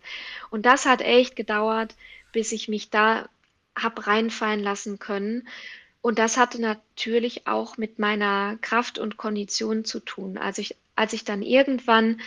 [0.51, 1.95] Und das hat echt gedauert,
[2.33, 3.29] bis ich mich da
[3.77, 5.49] habe reinfallen lassen können.
[6.01, 10.39] Und das hatte natürlich auch mit meiner Kraft und Kondition zu tun.
[10.39, 12.21] Also ich, als ich dann irgendwann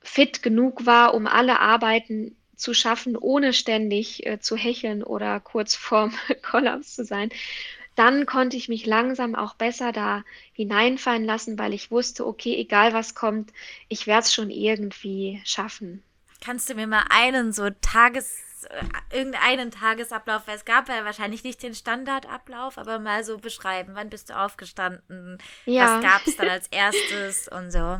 [0.00, 5.74] fit genug war, um alle Arbeiten zu schaffen, ohne ständig äh, zu hecheln oder kurz
[5.76, 7.30] vorm Kollaps zu sein,
[7.98, 12.92] dann konnte ich mich langsam auch besser da hineinfallen lassen, weil ich wusste, okay, egal
[12.92, 13.52] was kommt,
[13.88, 16.02] ich werde es schon irgendwie schaffen.
[16.40, 18.36] Kannst du mir mal einen so Tages
[18.68, 23.92] äh, irgendeinen Tagesablauf, weil es gab ja wahrscheinlich nicht den Standardablauf, aber mal so beschreiben,
[23.94, 25.96] wann bist du aufgestanden, ja.
[25.96, 27.98] was gab es dann als erstes und so.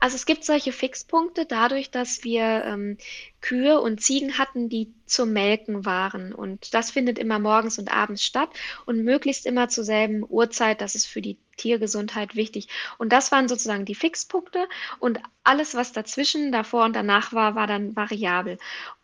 [0.00, 2.98] Also es gibt solche Fixpunkte dadurch, dass wir ähm,
[3.40, 6.32] Kühe und Ziegen hatten, die zum Melken waren.
[6.32, 8.50] Und das findet immer morgens und abends statt
[8.86, 10.80] und möglichst immer zur selben Uhrzeit.
[10.80, 12.68] Das ist für die Tiergesundheit wichtig.
[12.98, 14.68] Und das waren sozusagen die Fixpunkte.
[14.98, 18.58] Und alles, was dazwischen, davor und danach war, war dann variabel.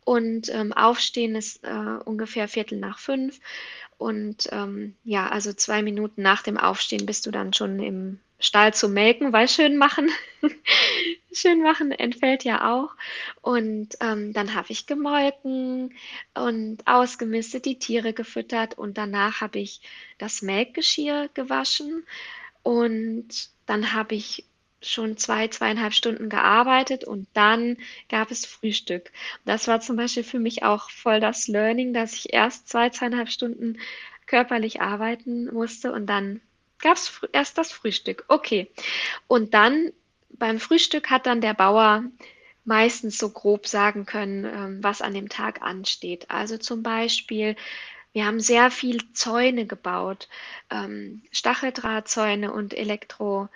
[0.05, 3.41] Und ähm, Aufstehen ist äh, ungefähr Viertel nach fünf.
[3.99, 8.73] Und ähm, ja, also zwei Minuten nach dem Aufstehen bist du dann schon im Stall
[8.73, 10.11] zu melken, weil schön machen,
[11.33, 12.91] schön machen entfällt ja auch.
[13.43, 15.95] Und ähm, dann habe ich gemolken
[16.35, 19.81] und ausgemistet, die Tiere gefüttert und danach habe ich
[20.19, 22.07] das Melkgeschirr gewaschen
[22.63, 23.29] und
[23.67, 24.45] dann habe ich
[24.81, 27.77] schon zwei, zweieinhalb Stunden gearbeitet und dann
[28.09, 29.11] gab es Frühstück.
[29.45, 33.31] Das war zum Beispiel für mich auch voll das Learning, dass ich erst zwei, zweieinhalb
[33.31, 33.79] Stunden
[34.27, 36.41] körperlich arbeiten musste und dann
[36.79, 38.25] gab es erst das Frühstück.
[38.29, 38.71] Okay.
[39.27, 39.93] Und dann
[40.31, 42.05] beim Frühstück hat dann der Bauer
[42.65, 46.31] meistens so grob sagen können, ähm, was an dem Tag ansteht.
[46.31, 47.57] Also zum Beispiel,
[48.13, 50.29] wir haben sehr viel Zäune gebaut,
[50.71, 53.51] ähm, Stacheldrahtzäune und Elektrozäune,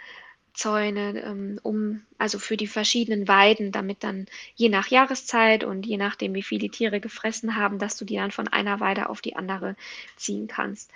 [1.23, 6.35] ähm, um also für die verschiedenen Weiden, damit dann je nach Jahreszeit und je nachdem,
[6.35, 9.37] wie viel die Tiere gefressen haben, dass du die dann von einer Weide auf die
[9.37, 9.77] andere
[10.17, 10.91] ziehen kannst.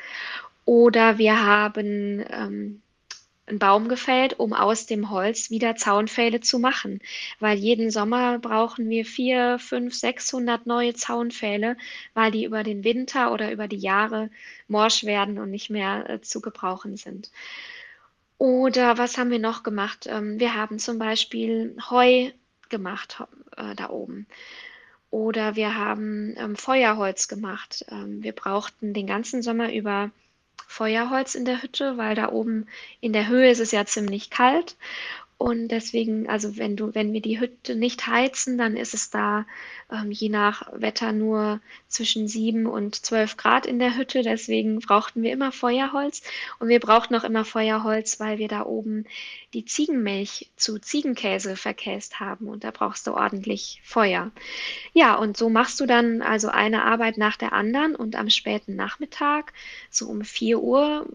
[0.66, 2.82] Oder wir haben ähm,
[3.46, 7.00] einen Baum gefällt, um aus dem Holz wieder Zaunpfähle zu machen.
[7.38, 11.76] Weil jeden Sommer brauchen wir vier, fünf, sechshundert neue Zaunpfähle,
[12.14, 14.28] weil die über den Winter oder über die Jahre
[14.66, 17.30] morsch werden und nicht mehr äh, zu gebrauchen sind.
[18.38, 20.06] Oder was haben wir noch gemacht?
[20.08, 22.32] Ähm, wir haben zum Beispiel Heu
[22.68, 23.22] gemacht
[23.56, 24.26] äh, da oben.
[25.10, 27.86] Oder wir haben ähm, Feuerholz gemacht.
[27.88, 30.10] Ähm, wir brauchten den ganzen Sommer über
[30.66, 32.66] Feuerholz in der Hütte, weil da oben
[33.00, 34.76] in der Höhe ist es ja ziemlich kalt.
[35.38, 39.44] Und deswegen, also wenn du, wenn wir die Hütte nicht heizen, dann ist es da
[39.92, 44.22] ähm, je nach Wetter nur zwischen sieben und zwölf Grad in der Hütte.
[44.22, 46.22] Deswegen brauchten wir immer Feuerholz.
[46.58, 49.04] Und wir brauchten auch immer Feuerholz, weil wir da oben
[49.52, 52.48] die Ziegenmilch zu Ziegenkäse verkäst haben.
[52.48, 54.30] Und da brauchst du ordentlich Feuer.
[54.94, 57.94] Ja, und so machst du dann also eine Arbeit nach der anderen.
[57.94, 59.52] Und am späten Nachmittag,
[59.90, 61.06] so um vier Uhr,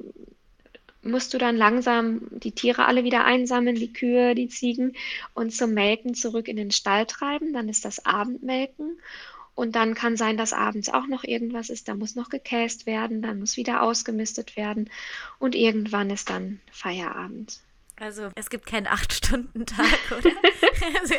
[1.04, 4.96] musst du dann langsam die Tiere alle wieder einsammeln, die Kühe, die Ziegen
[5.34, 7.54] und zum Melken zurück in den Stall treiben.
[7.54, 9.00] Dann ist das Abendmelken.
[9.54, 11.88] Und dann kann sein, dass abends auch noch irgendwas ist.
[11.88, 14.90] Da muss noch gekäst werden, dann muss wieder ausgemistet werden.
[15.40, 17.60] Und irgendwann ist dann Feierabend.
[18.00, 20.32] Also es gibt keinen 8-Stunden-Tag, oder?
[21.00, 21.14] also,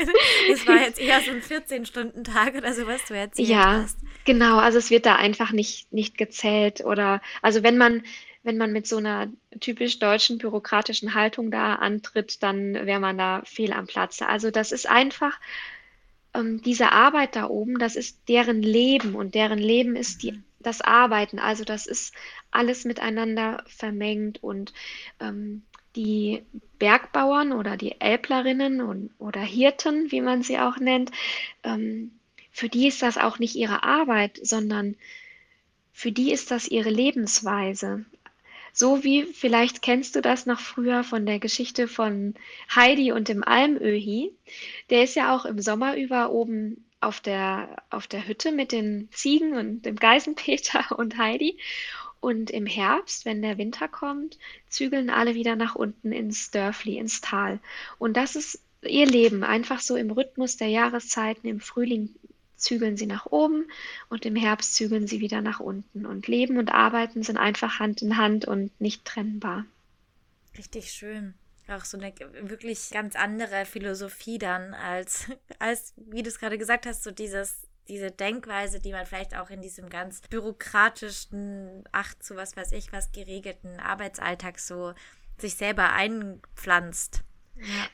[0.50, 3.98] es war jetzt eher so ein 14-Stunden-Tag oder so, was du erzählt ja, hast.
[4.24, 6.84] Genau, also es wird da einfach nicht, nicht gezählt.
[6.84, 8.02] Oder also wenn man
[8.42, 9.28] wenn man mit so einer
[9.60, 14.26] typisch deutschen bürokratischen Haltung da antritt, dann wäre man da fehl am Platze.
[14.28, 15.38] Also das ist einfach
[16.34, 20.80] ähm, diese Arbeit da oben, das ist deren Leben und deren Leben ist die, das
[20.80, 21.38] Arbeiten.
[21.38, 22.14] Also das ist
[22.50, 24.72] alles miteinander vermengt und
[25.20, 25.62] ähm,
[25.94, 26.42] die
[26.78, 31.10] Bergbauern oder die Elblerinnen und, oder Hirten, wie man sie auch nennt,
[31.62, 32.12] ähm,
[32.50, 34.96] für die ist das auch nicht ihre Arbeit, sondern
[35.92, 38.04] für die ist das ihre Lebensweise.
[38.72, 42.34] So wie vielleicht kennst du das noch früher von der Geschichte von
[42.74, 44.32] Heidi und dem Almöhi.
[44.88, 49.08] Der ist ja auch im Sommer über oben auf der, auf der Hütte mit den
[49.12, 51.58] Ziegen und dem Geisenpeter und Heidi.
[52.20, 57.20] Und im Herbst, wenn der Winter kommt, zügeln alle wieder nach unten ins Dörfli, ins
[57.20, 57.58] Tal.
[57.98, 61.48] Und das ist ihr Leben, einfach so im Rhythmus der Jahreszeiten.
[61.48, 62.14] Im Frühling
[62.62, 63.66] zügeln sie nach oben
[64.08, 66.06] und im Herbst zügeln sie wieder nach unten.
[66.06, 69.64] Und Leben und Arbeiten sind einfach Hand in Hand und nicht trennbar.
[70.56, 71.34] Richtig schön.
[71.68, 75.26] Auch so eine wirklich ganz andere Philosophie dann als,
[75.58, 79.50] als wie du es gerade gesagt hast, so dieses, diese Denkweise, die man vielleicht auch
[79.50, 84.94] in diesem ganz bürokratischen, ach zu was weiß ich, was geregelten Arbeitsalltag so
[85.38, 87.22] sich selber einpflanzt.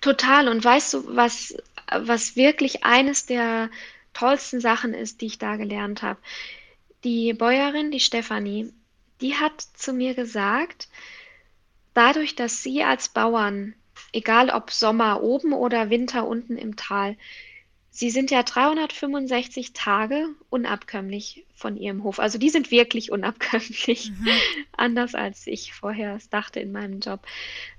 [0.00, 0.48] Total.
[0.48, 1.54] Und weißt du, was,
[1.90, 3.70] was wirklich eines der
[4.18, 6.18] tollsten Sachen ist, die ich da gelernt habe.
[7.04, 8.72] Die Bäuerin, die Stefanie,
[9.20, 10.88] die hat zu mir gesagt,
[11.94, 13.74] dadurch, dass sie als Bauern,
[14.12, 17.16] egal ob Sommer oben oder Winter unten im Tal,
[17.90, 22.18] sie sind ja 365 Tage unabkömmlich von ihrem Hof.
[22.18, 24.28] Also die sind wirklich unabkömmlich, mhm.
[24.76, 27.20] anders als ich vorher es dachte in meinem Job,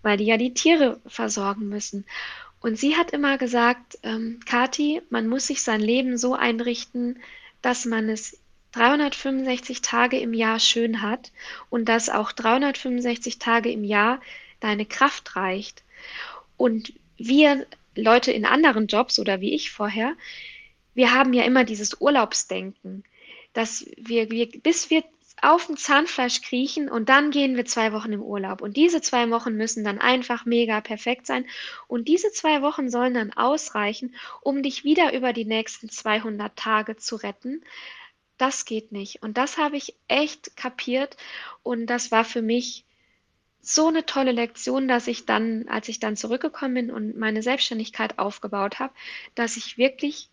[0.02, 2.06] weil die ja die Tiere versorgen müssen.
[2.62, 7.20] Und sie hat immer gesagt, ähm, Kathi, man muss sich sein Leben so einrichten,
[7.62, 8.40] dass man es
[8.74, 11.32] 365 Tage im Jahr schön hat
[11.70, 14.22] und dass auch 365 Tage im Jahr
[14.60, 15.84] deine Kraft reicht.
[16.58, 20.16] Und wir Leute in anderen Jobs oder wie ich vorher,
[20.94, 23.04] wir haben ja immer dieses Urlaubsdenken,
[23.54, 25.04] dass wir, wir bis wir
[25.42, 28.62] auf dem Zahnfleisch kriechen und dann gehen wir zwei Wochen im Urlaub.
[28.62, 31.46] Und diese zwei Wochen müssen dann einfach mega perfekt sein.
[31.88, 36.98] Und diese zwei Wochen sollen dann ausreichen, um dich wieder über die nächsten 200 Tage
[36.98, 37.64] zu retten.
[38.38, 39.22] Das geht nicht.
[39.22, 41.18] Und das habe ich echt kapiert.
[41.64, 42.86] Und das war für mich
[43.62, 48.18] so eine tolle Lektion, dass ich dann, als ich dann zurückgekommen bin und meine Selbstständigkeit
[48.18, 48.94] aufgebaut habe,
[49.36, 50.30] dass ich wirklich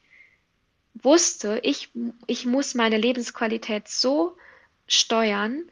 [0.95, 1.91] wusste, ich,
[2.27, 4.37] ich muss meine Lebensqualität so
[4.87, 5.71] steuern,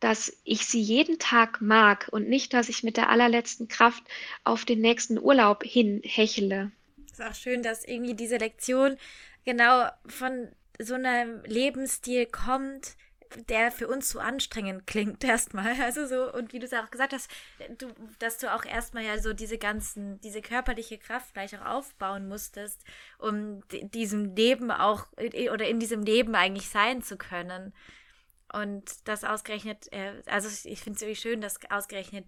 [0.00, 4.02] dass ich sie jeden Tag mag und nicht, dass ich mit der allerletzten Kraft
[4.44, 6.70] auf den nächsten Urlaub hinhechele.
[7.10, 8.96] Ist auch schön, dass irgendwie diese Lektion
[9.44, 12.96] genau von so einem Lebensstil kommt,
[13.48, 15.74] der für uns so anstrengend klingt erstmal.
[15.80, 17.30] Also so, und wie du es auch gesagt hast,
[17.78, 22.28] du, dass du auch erstmal ja so diese ganzen, diese körperliche Kraft gleich auch aufbauen
[22.28, 22.82] musstest,
[23.18, 25.06] um diesem Leben auch
[25.52, 27.72] oder in diesem Leben eigentlich sein zu können.
[28.52, 32.26] Und das ausgerechnet, äh, also ich finde es irgendwie schön, dass ausgerechnet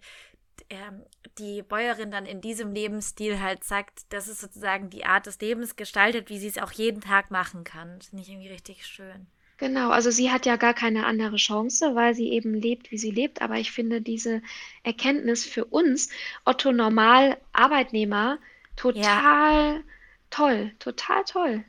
[0.68, 1.02] ähm,
[1.38, 5.76] die Bäuerin dann in diesem Lebensstil halt sagt, das ist sozusagen die Art des Lebens
[5.76, 7.98] gestaltet, wie sie es auch jeden Tag machen kann.
[7.98, 9.26] Das finde ich irgendwie richtig schön.
[9.56, 13.10] Genau, also sie hat ja gar keine andere Chance, weil sie eben lebt, wie sie
[13.10, 13.42] lebt.
[13.42, 14.40] Aber ich finde diese
[14.84, 16.08] Erkenntnis für uns,
[16.46, 18.38] Otto Normal Arbeitnehmer,
[18.76, 19.82] total ja.
[20.30, 21.64] toll, total toll.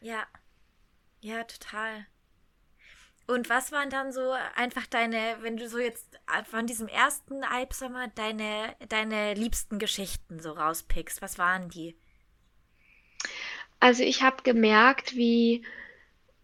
[0.00, 0.26] Ja,
[1.20, 2.06] ja, total.
[3.26, 8.08] Und was waren dann so einfach deine, wenn du so jetzt von diesem ersten Albsommer
[8.08, 11.22] deine, deine liebsten Geschichten so rauspickst?
[11.22, 11.96] Was waren die?
[13.80, 15.64] Also ich habe gemerkt, wie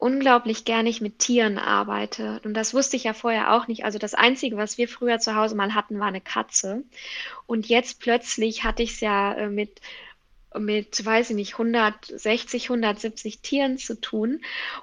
[0.02, 2.40] unglaublich gerne ich mit Tieren arbeite.
[2.44, 3.84] Und das wusste ich ja vorher auch nicht.
[3.84, 6.82] Also das Einzige, was wir früher zu Hause mal hatten, war eine Katze.
[7.46, 9.80] Und jetzt plötzlich hatte ich es ja äh, mit
[10.58, 14.40] mit, weiß ich nicht, 160, 170 Tieren zu tun.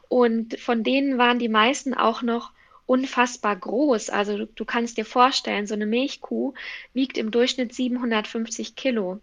[0.07, 2.51] Und von denen waren die meisten auch noch
[2.89, 4.09] unfassbar groß.
[4.09, 6.55] Also du, du, kannst dir vorstellen, so eine Milchkuh
[6.91, 9.21] wiegt im Durchschnitt 750 Kilo.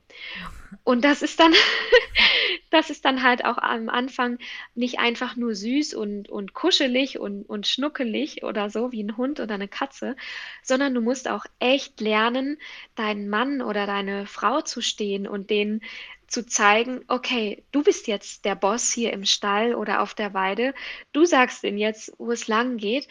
[0.85, 1.53] Und das ist dann,
[2.71, 4.39] das ist dann halt auch am Anfang
[4.77, 9.41] nicht einfach nur süß und, und kuschelig und, und schnuckelig oder so wie ein Hund
[9.41, 10.15] oder eine Katze,
[10.63, 12.59] sondern du musst auch echt lernen,
[12.95, 15.83] deinen Mann oder deine Frau zu stehen und den
[16.27, 20.75] zu zeigen, okay, du bist jetzt der Boss hier im Stall oder auf der Weide,
[21.13, 23.09] du sagst ihnen jetzt, wo es lang geht.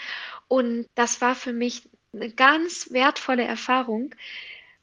[0.47, 4.13] Und das war für mich eine ganz wertvolle Erfahrung,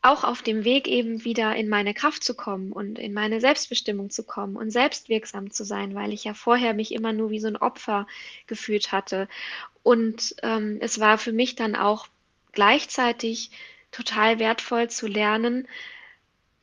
[0.03, 4.11] auch auf dem Weg eben wieder in meine Kraft zu kommen und in meine Selbstbestimmung
[4.11, 7.47] zu kommen und selbstwirksam zu sein, weil ich ja vorher mich immer nur wie so
[7.47, 8.09] ein Opfer
[8.49, 9.29] gefühlt hatte.
[9.85, 12.09] Und ähm, es war für mich dann auch
[12.51, 13.51] gleichzeitig
[13.93, 15.69] total wertvoll zu lernen,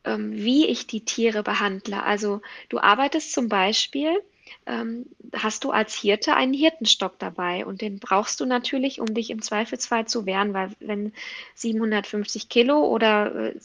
[0.05, 2.03] ähm, wie ich die Tiere behandle.
[2.03, 4.21] Also du arbeitest zum Beispiel,
[4.65, 9.29] ähm, hast du als Hirte einen Hirtenstock dabei und den brauchst du natürlich, um dich
[9.29, 11.13] im Zweifelsfall zu wehren, weil wenn
[11.55, 13.59] 750 Kilo oder äh,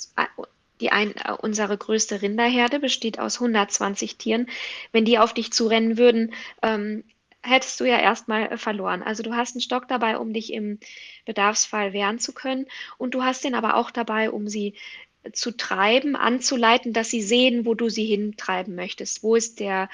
[0.81, 4.49] die ein, äh, unsere größte Rinderherde besteht aus 120 Tieren,
[4.93, 7.05] wenn die auf dich zurennen würden, ähm,
[7.43, 9.03] hättest du ja erstmal äh, verloren.
[9.03, 10.79] Also du hast einen Stock dabei, um dich im
[11.27, 12.67] Bedarfsfall wehren zu können
[12.99, 14.75] und du hast den aber auch dabei, um sie
[15.33, 19.23] zu treiben, anzuleiten, dass sie sehen, wo du sie hintreiben möchtest.
[19.23, 19.89] Wo ist der,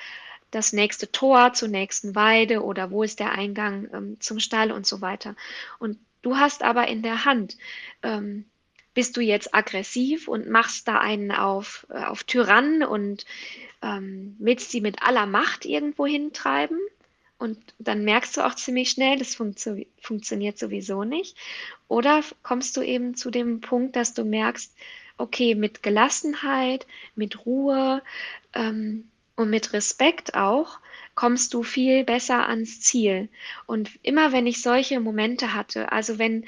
[0.50, 4.86] das nächste Tor zur nächsten Weide oder wo ist der Eingang ähm, zum Stall und
[4.86, 5.36] so weiter.
[5.78, 7.56] Und du hast aber in der Hand,
[8.02, 8.44] ähm,
[8.92, 13.24] bist du jetzt aggressiv und machst da einen auf, äh, auf Tyrann und
[13.82, 16.78] ähm, willst sie mit aller Macht irgendwo hintreiben?
[17.38, 21.38] Und dann merkst du auch ziemlich schnell, das funktio funktioniert sowieso nicht.
[21.88, 24.76] Oder kommst du eben zu dem Punkt, dass du merkst,
[25.20, 28.02] okay, mit Gelassenheit, mit Ruhe
[28.54, 30.78] ähm, und mit Respekt auch,
[31.14, 33.28] kommst du viel besser ans Ziel.
[33.66, 36.44] Und immer wenn ich solche Momente hatte, also wenn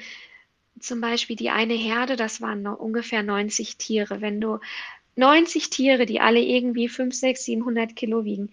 [0.79, 4.59] zum Beispiel die eine Herde, das waren noch ungefähr 90 Tiere, wenn du
[5.15, 8.51] 90 Tiere, die alle irgendwie 5, 6, 700 Kilo wiegen,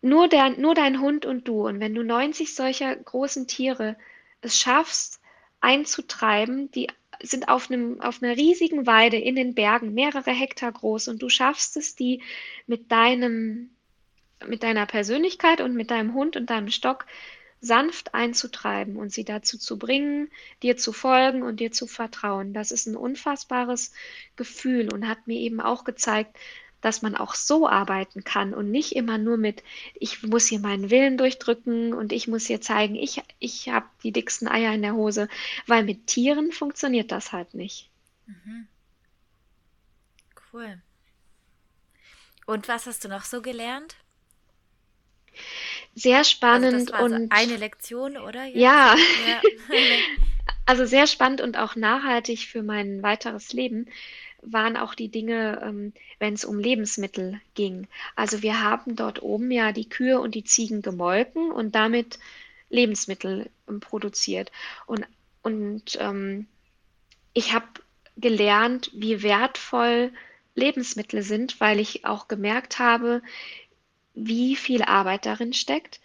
[0.00, 3.96] nur, der, nur dein Hund und du, und wenn du 90 solcher großen Tiere
[4.40, 5.20] es schaffst,
[5.60, 6.88] einzutreiben, die
[7.22, 11.28] sind auf, einem, auf einer riesigen Weide in den Bergen, mehrere Hektar groß, und du
[11.28, 12.22] schaffst es, die
[12.66, 13.70] mit deinem,
[14.46, 17.06] mit deiner Persönlichkeit und mit deinem Hund und deinem Stock
[17.60, 20.30] sanft einzutreiben und sie dazu zu bringen,
[20.62, 22.52] dir zu folgen und dir zu vertrauen.
[22.52, 23.92] Das ist ein unfassbares
[24.36, 26.36] Gefühl und hat mir eben auch gezeigt,
[26.84, 29.62] dass man auch so arbeiten kann und nicht immer nur mit,
[29.94, 34.12] ich muss hier meinen Willen durchdrücken und ich muss hier zeigen, ich, ich habe die
[34.12, 35.28] dicksten Eier in der Hose,
[35.66, 37.88] weil mit Tieren funktioniert das halt nicht.
[38.26, 38.66] Mhm.
[40.52, 40.82] Cool.
[42.44, 43.96] Und was hast du noch so gelernt?
[45.94, 48.44] Sehr spannend also das war und eine Lektion, oder?
[48.44, 48.58] Jetzt?
[48.58, 48.94] Ja.
[48.94, 49.40] ja.
[50.66, 53.86] also sehr spannend und auch nachhaltig für mein weiteres Leben
[54.46, 57.86] waren auch die Dinge, ähm, wenn es um Lebensmittel ging.
[58.16, 62.18] Also wir haben dort oben ja die Kühe und die Ziegen gemolken und damit
[62.70, 64.50] Lebensmittel ähm, produziert.
[64.86, 65.06] Und,
[65.42, 66.46] und ähm,
[67.32, 67.66] ich habe
[68.16, 70.12] gelernt, wie wertvoll
[70.54, 73.22] Lebensmittel sind, weil ich auch gemerkt habe,
[74.14, 76.00] wie viel Arbeit darin steckt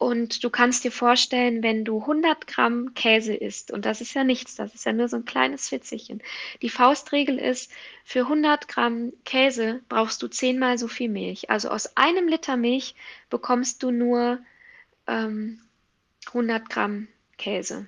[0.00, 4.24] und du kannst dir vorstellen, wenn du 100 Gramm Käse isst, und das ist ja
[4.24, 6.22] nichts, das ist ja nur so ein kleines Fitzelchen.
[6.62, 7.70] Die Faustregel ist,
[8.02, 11.50] für 100 Gramm Käse brauchst du zehnmal so viel Milch.
[11.50, 12.94] Also aus einem Liter Milch
[13.28, 14.38] bekommst du nur
[15.06, 15.60] ähm,
[16.28, 17.86] 100 Gramm Käse.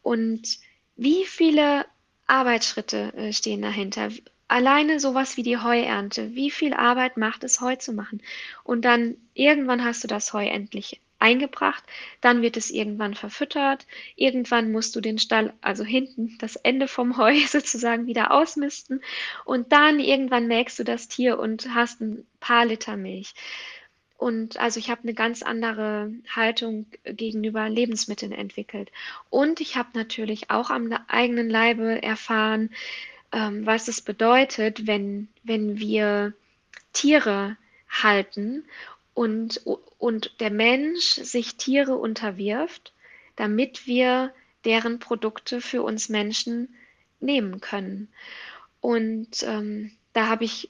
[0.00, 0.58] Und
[0.96, 1.84] wie viele
[2.26, 4.08] Arbeitsschritte äh, stehen dahinter?
[4.48, 6.34] Alleine sowas wie die Heuernte.
[6.34, 8.22] Wie viel Arbeit macht es, Heu zu machen?
[8.64, 11.82] Und dann irgendwann hast du das Heu endlich eingebracht,
[12.20, 13.86] dann wird es irgendwann verfüttert,
[14.16, 19.02] irgendwann musst du den Stall, also hinten das Ende vom Heu sozusagen wieder ausmisten
[19.44, 23.34] und dann irgendwann melkst du das Tier und hast ein paar Liter Milch.
[24.18, 28.90] Und also ich habe eine ganz andere Haltung gegenüber Lebensmitteln entwickelt.
[29.28, 32.70] Und ich habe natürlich auch am eigenen Leibe erfahren,
[33.32, 36.32] ähm, was es bedeutet, wenn, wenn wir
[36.94, 37.58] Tiere
[37.90, 38.64] halten
[39.16, 39.62] und,
[39.96, 42.92] und der Mensch sich Tiere unterwirft,
[43.34, 44.34] damit wir
[44.66, 46.74] deren Produkte für uns Menschen
[47.18, 48.08] nehmen können.
[48.82, 50.68] Und ähm, da habe ich,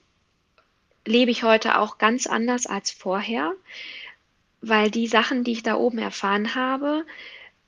[1.05, 3.53] lebe ich heute auch ganz anders als vorher,
[4.61, 7.05] weil die Sachen, die ich da oben erfahren habe,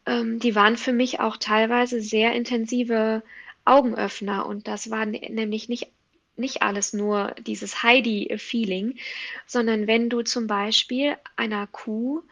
[0.07, 3.25] ähm, die waren für mich auch teilweise sehr intensive
[3.65, 4.47] Augenöffner.
[4.47, 5.91] Und das war nämlich nicht
[6.39, 8.99] nicht alles nur dieses Heidi-Feeling,
[9.47, 12.23] sondern wenn du zum Beispiel einer Kuh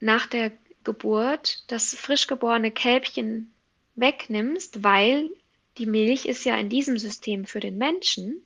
[0.00, 0.52] nach der
[0.84, 3.52] Geburt das frisch geborene Kälbchen
[3.94, 5.30] wegnimmst, weil
[5.76, 8.42] die Milch ist ja in diesem System für den Menschen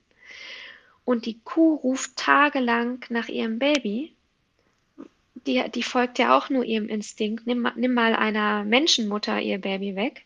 [1.05, 4.13] und die Kuh ruft tagelang nach ihrem Baby,
[5.47, 9.95] die, die folgt ja auch nur ihrem Instinkt, nimm, nimm mal einer Menschenmutter ihr Baby
[9.95, 10.23] weg.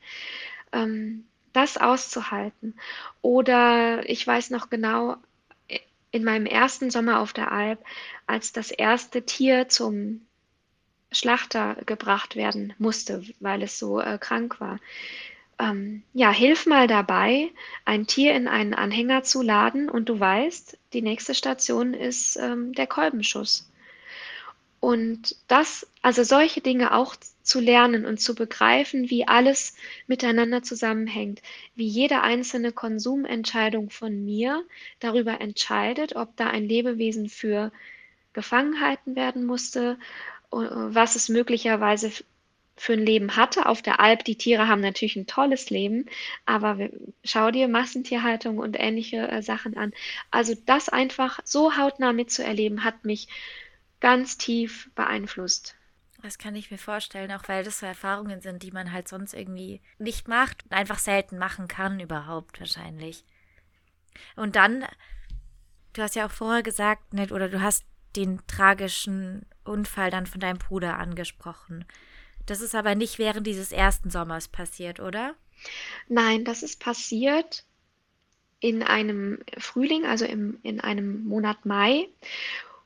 [0.72, 1.27] Ähm,
[1.58, 2.76] das auszuhalten.
[3.22, 5.18] Oder ich weiß noch genau,
[6.12, 7.84] in meinem ersten Sommer auf der Alp,
[8.28, 10.22] als das erste Tier zum
[11.12, 14.80] Schlachter gebracht werden musste, weil es so äh, krank war.
[15.60, 17.50] Ähm, ja, hilf mal dabei,
[17.86, 22.74] ein Tier in einen Anhänger zu laden und du weißt, die nächste Station ist ähm,
[22.74, 23.70] der Kolbenschuss.
[24.80, 27.16] Und das, also solche Dinge auch
[27.48, 29.74] zu lernen und zu begreifen, wie alles
[30.06, 31.42] miteinander zusammenhängt,
[31.76, 34.66] wie jede einzelne Konsumentscheidung von mir
[35.00, 37.72] darüber entscheidet, ob da ein Lebewesen für
[38.34, 39.98] gefangen gehalten werden musste,
[40.52, 42.12] äh, was es möglicherweise
[42.76, 43.66] für ein Leben hatte.
[43.66, 46.06] Auf der Alp, die Tiere haben natürlich ein tolles Leben,
[46.46, 46.90] aber
[47.24, 49.94] schau dir Massentierhaltung und ähnliche äh, Sachen an.
[50.32, 53.30] Also das einfach so hautnah mitzuerleben, hat mich
[54.02, 55.77] ganz tief beeinflusst.
[56.28, 59.34] Das kann ich mir vorstellen, auch weil das so Erfahrungen sind, die man halt sonst
[59.34, 63.24] irgendwie nicht macht und einfach selten machen kann überhaupt wahrscheinlich.
[64.36, 64.86] Und dann,
[65.94, 67.86] du hast ja auch vorher gesagt, nicht, oder du hast
[68.18, 71.86] den tragischen Unfall dann von deinem Bruder angesprochen.
[72.46, 75.34] Das ist aber nicht während dieses ersten Sommers passiert, oder?
[76.10, 77.64] Nein, das ist passiert
[78.60, 82.10] in einem Frühling, also im, in einem Monat Mai.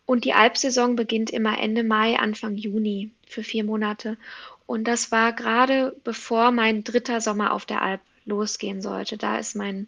[0.05, 4.17] Und die Alpsaison beginnt immer Ende Mai, Anfang Juni für vier Monate.
[4.65, 9.17] Und das war gerade bevor mein dritter Sommer auf der Alp losgehen sollte.
[9.17, 9.87] Da ist mein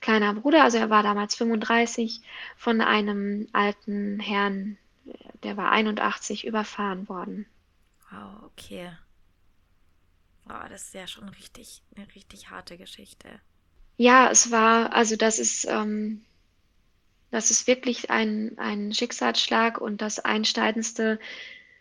[0.00, 2.20] kleiner Bruder, also er war damals 35,
[2.56, 4.78] von einem alten Herrn,
[5.42, 7.46] der war 81, überfahren worden.
[8.10, 8.90] Wow, okay.
[10.44, 13.28] Wow, das ist ja schon richtig, eine richtig harte Geschichte.
[13.96, 16.24] Ja, es war, also das ist, ähm,
[17.30, 21.18] das ist wirklich ein, ein Schicksalsschlag und das Einschneidendste,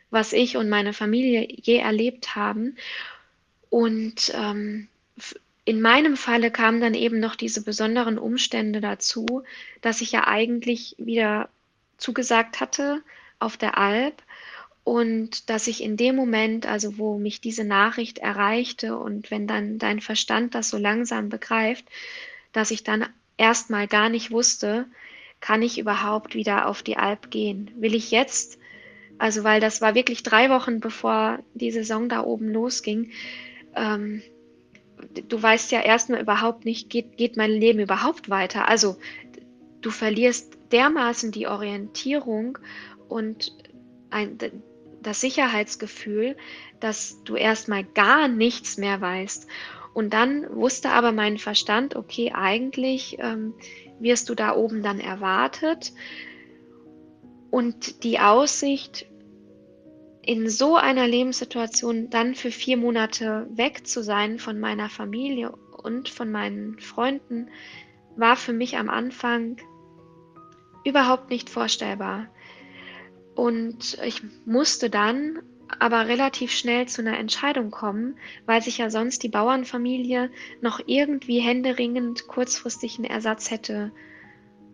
[0.10, 2.78] was ich und meine Familie je erlebt haben.
[3.70, 4.88] Und ähm,
[5.66, 9.44] in meinem Falle kamen dann eben noch diese besonderen Umstände dazu,
[9.82, 11.50] dass ich ja eigentlich wieder
[11.98, 13.02] zugesagt hatte
[13.40, 14.24] auf der Alp
[14.84, 19.80] und dass ich in dem Moment, also wo mich diese Nachricht erreichte und wenn dann
[19.80, 21.84] dein Verstand das so langsam begreift,
[22.54, 24.86] dass ich dann erstmal gar nicht wusste,
[25.40, 27.72] kann ich überhaupt wieder auf die Alp gehen?
[27.78, 28.60] Will ich jetzt,
[29.18, 33.12] also weil das war wirklich drei Wochen bevor die Saison da oben losging,
[33.76, 34.22] ähm,
[35.28, 38.68] du weißt ja erstmal überhaupt nicht, geht, geht mein Leben überhaupt weiter?
[38.68, 38.98] Also
[39.82, 42.58] du verlierst dermaßen die Orientierung
[43.08, 43.56] und
[44.10, 44.38] ein,
[45.02, 46.36] das Sicherheitsgefühl,
[46.80, 49.48] dass du erstmal gar nichts mehr weißt.
[49.94, 53.54] Und dann wusste aber mein Verstand, okay, eigentlich ähm,
[54.00, 55.94] wirst du da oben dann erwartet.
[57.50, 59.08] Und die Aussicht,
[60.22, 66.10] in so einer Lebenssituation dann für vier Monate weg zu sein von meiner Familie und
[66.10, 67.48] von meinen Freunden,
[68.18, 69.58] war für mich am Anfang
[70.84, 72.28] überhaupt nicht vorstellbar.
[73.36, 75.40] Und ich musste dann
[75.80, 80.30] aber relativ schnell zu einer Entscheidung kommen, weil sich ja sonst die Bauernfamilie
[80.62, 83.92] noch irgendwie händeringend kurzfristig einen Ersatz hätte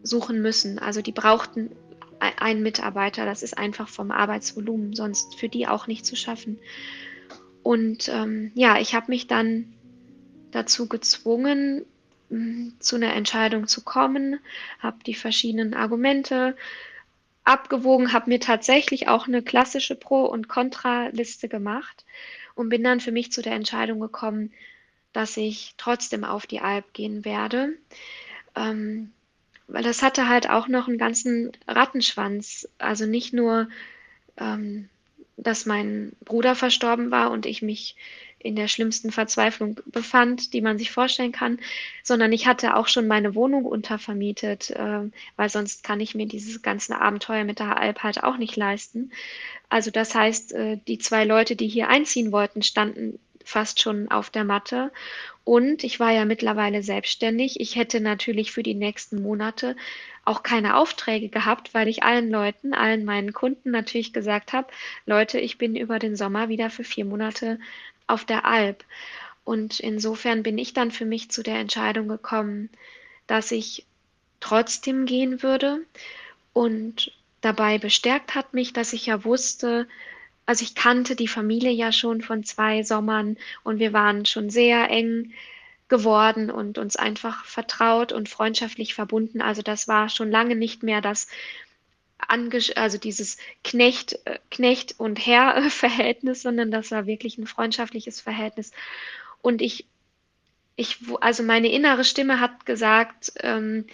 [0.03, 0.79] suchen müssen.
[0.79, 1.71] Also die brauchten
[2.19, 6.59] einen Mitarbeiter, das ist einfach vom Arbeitsvolumen sonst für die auch nicht zu schaffen.
[7.63, 9.73] Und ähm, ja, ich habe mich dann
[10.51, 11.85] dazu gezwungen,
[12.79, 14.39] zu einer Entscheidung zu kommen,
[14.79, 16.55] habe die verschiedenen Argumente
[17.43, 22.05] abgewogen, habe mir tatsächlich auch eine klassische Pro- und Kontraliste gemacht
[22.55, 24.53] und bin dann für mich zu der Entscheidung gekommen,
[25.11, 27.73] dass ich trotzdem auf die Alp gehen werde.
[28.55, 29.11] Ähm,
[29.67, 32.67] weil das hatte halt auch noch einen ganzen Rattenschwanz.
[32.77, 33.69] Also nicht nur,
[34.37, 34.89] ähm,
[35.37, 37.95] dass mein Bruder verstorben war und ich mich
[38.43, 41.59] in der schlimmsten Verzweiflung befand, die man sich vorstellen kann,
[42.03, 46.61] sondern ich hatte auch schon meine Wohnung untervermietet, äh, weil sonst kann ich mir dieses
[46.61, 49.11] ganze Abenteuer mit der Alp halt auch nicht leisten.
[49.69, 54.29] Also das heißt, äh, die zwei Leute, die hier einziehen wollten, standen fast schon auf
[54.29, 54.91] der Matte.
[55.43, 57.59] Und ich war ja mittlerweile selbstständig.
[57.59, 59.75] Ich hätte natürlich für die nächsten Monate
[60.25, 64.67] auch keine Aufträge gehabt, weil ich allen Leuten, allen meinen Kunden natürlich gesagt habe,
[65.05, 67.59] Leute, ich bin über den Sommer wieder für vier Monate
[68.07, 68.83] auf der Alp.
[69.43, 72.69] Und insofern bin ich dann für mich zu der Entscheidung gekommen,
[73.27, 73.85] dass ich
[74.39, 75.81] trotzdem gehen würde.
[76.53, 79.87] Und dabei bestärkt hat mich, dass ich ja wusste,
[80.45, 84.89] also ich kannte die Familie ja schon von zwei Sommern und wir waren schon sehr
[84.89, 85.33] eng
[85.87, 89.41] geworden und uns einfach vertraut und freundschaftlich verbunden.
[89.41, 91.27] Also das war schon lange nicht mehr das
[92.27, 98.71] also dieses Knecht, äh, Knecht und Herr-Verhältnis, sondern das war wirklich ein freundschaftliches Verhältnis.
[99.41, 99.85] Und ich,
[100.75, 103.85] ich, also meine innere Stimme hat gesagt, ähm,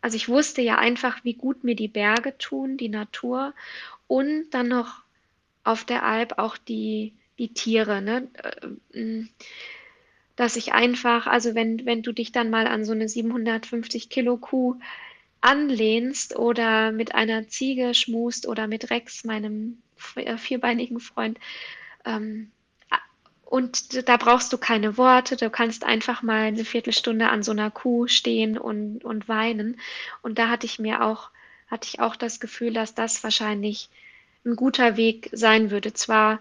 [0.00, 3.54] also ich wusste ja einfach, wie gut mir die Berge tun, die Natur
[4.06, 5.02] und dann noch
[5.64, 8.28] auf der Alp auch die, die Tiere, ne?
[8.92, 9.24] Äh,
[10.36, 14.36] dass ich einfach, also wenn, wenn du dich dann mal an so eine 750 Kilo
[14.36, 14.80] Kuh
[15.44, 19.82] anlehnst oder mit einer Ziege schmust oder mit Rex, meinem
[20.16, 21.38] äh, vierbeinigen Freund,
[22.04, 22.50] ähm,
[23.54, 27.70] und da brauchst du keine Worte, du kannst einfach mal eine Viertelstunde an so einer
[27.70, 29.78] Kuh stehen und, und weinen.
[30.22, 31.30] Und da hatte ich mir auch,
[31.68, 33.90] hatte ich auch das Gefühl, dass das wahrscheinlich
[34.44, 35.92] ein guter Weg sein würde.
[35.92, 36.40] Zwar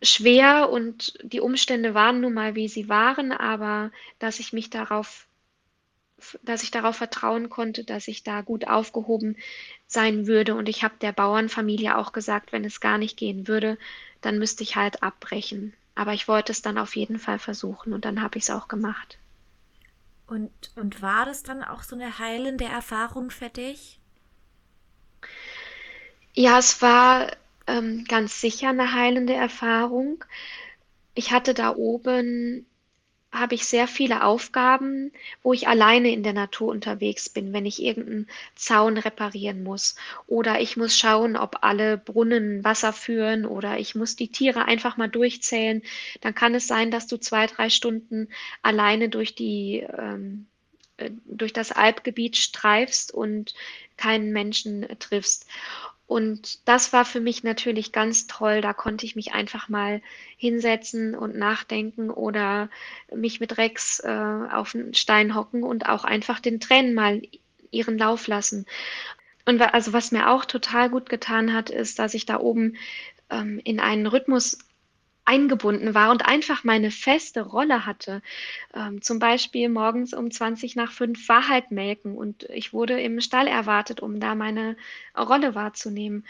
[0.00, 5.26] schwer und die Umstände waren nun mal, wie sie waren, aber dass ich mich darauf,
[6.42, 9.36] dass ich darauf vertrauen konnte, dass ich da gut aufgehoben
[9.86, 10.54] sein würde.
[10.54, 13.78] Und ich habe der Bauernfamilie auch gesagt, wenn es gar nicht gehen würde,
[14.20, 15.74] dann müsste ich halt abbrechen.
[15.94, 18.68] Aber ich wollte es dann auf jeden Fall versuchen und dann habe ich es auch
[18.68, 19.18] gemacht.
[20.26, 23.98] Und, und war das dann auch so eine heilende Erfahrung für dich?
[26.34, 27.30] Ja, es war
[27.66, 30.24] ähm, ganz sicher eine heilende Erfahrung.
[31.14, 32.66] Ich hatte da oben,
[33.32, 35.10] habe ich sehr viele Aufgaben,
[35.42, 39.96] wo ich alleine in der Natur unterwegs bin, wenn ich irgendeinen Zaun reparieren muss.
[40.26, 44.98] Oder ich muss schauen, ob alle Brunnen Wasser führen oder ich muss die Tiere einfach
[44.98, 45.82] mal durchzählen.
[46.20, 48.28] Dann kann es sein, dass du zwei, drei Stunden
[48.60, 50.46] alleine durch die ähm,
[50.98, 53.54] äh, durch das Alpgebiet streifst und
[53.96, 55.46] keinen Menschen triffst.
[56.12, 58.60] Und das war für mich natürlich ganz toll.
[58.60, 60.02] Da konnte ich mich einfach mal
[60.36, 62.68] hinsetzen und nachdenken oder
[63.10, 67.22] mich mit Rex äh, auf einen Stein hocken und auch einfach den Tränen mal
[67.70, 68.66] ihren Lauf lassen.
[69.46, 72.76] Und also was mir auch total gut getan hat, ist, dass ich da oben
[73.30, 74.58] ähm, in einen Rhythmus
[75.24, 78.22] eingebunden war und einfach meine feste Rolle hatte.
[78.74, 83.20] Ähm, zum Beispiel morgens um 20 nach 5 war halt melken und ich wurde im
[83.20, 84.76] Stall erwartet, um da meine
[85.16, 86.26] Rolle wahrzunehmen,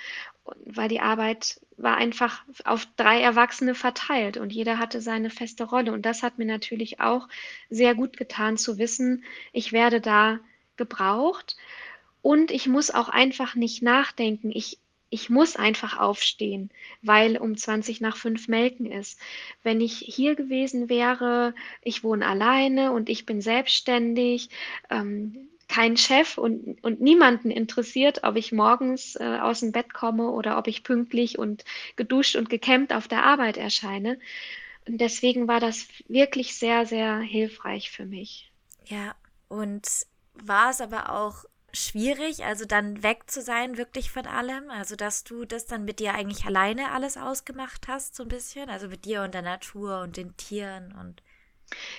[0.66, 5.92] weil die Arbeit war einfach auf drei Erwachsene verteilt und jeder hatte seine feste Rolle.
[5.92, 7.28] Und das hat mir natürlich auch
[7.70, 10.38] sehr gut getan zu wissen, ich werde da
[10.76, 11.56] gebraucht.
[12.22, 14.52] Und ich muss auch einfach nicht nachdenken.
[14.54, 14.78] Ich,
[15.12, 16.70] ich muss einfach aufstehen,
[17.02, 19.20] weil um 20 nach 5 Melken ist.
[19.62, 24.48] Wenn ich hier gewesen wäre, ich wohne alleine und ich bin selbstständig,
[24.88, 30.30] ähm, kein Chef und, und niemanden interessiert, ob ich morgens äh, aus dem Bett komme
[30.30, 34.18] oder ob ich pünktlich und geduscht und gekämmt auf der Arbeit erscheine.
[34.88, 38.50] Und deswegen war das wirklich sehr, sehr hilfreich für mich.
[38.86, 39.14] Ja,
[39.48, 39.86] und
[40.34, 44.70] war es aber auch schwierig, also dann weg zu sein, wirklich von allem?
[44.70, 48.68] Also, dass du das dann mit dir eigentlich alleine alles ausgemacht hast, so ein bisschen?
[48.68, 51.22] Also mit dir und der Natur und den Tieren und.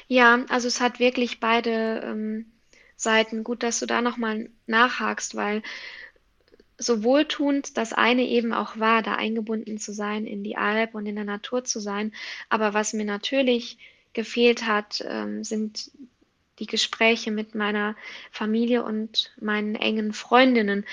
[0.07, 2.51] Ja, also es hat wirklich beide ähm,
[2.95, 3.43] Seiten.
[3.43, 5.63] Gut, dass du da nochmal nachhakst, weil
[6.77, 11.05] so wohltuend das eine eben auch war, da eingebunden zu sein in die Alp und
[11.05, 12.13] in der Natur zu sein.
[12.49, 13.77] Aber was mir natürlich
[14.13, 15.91] gefehlt hat, ähm, sind
[16.63, 17.95] die Gespräche mit meiner
[18.31, 20.85] Familie und meinen engen Freundinnen.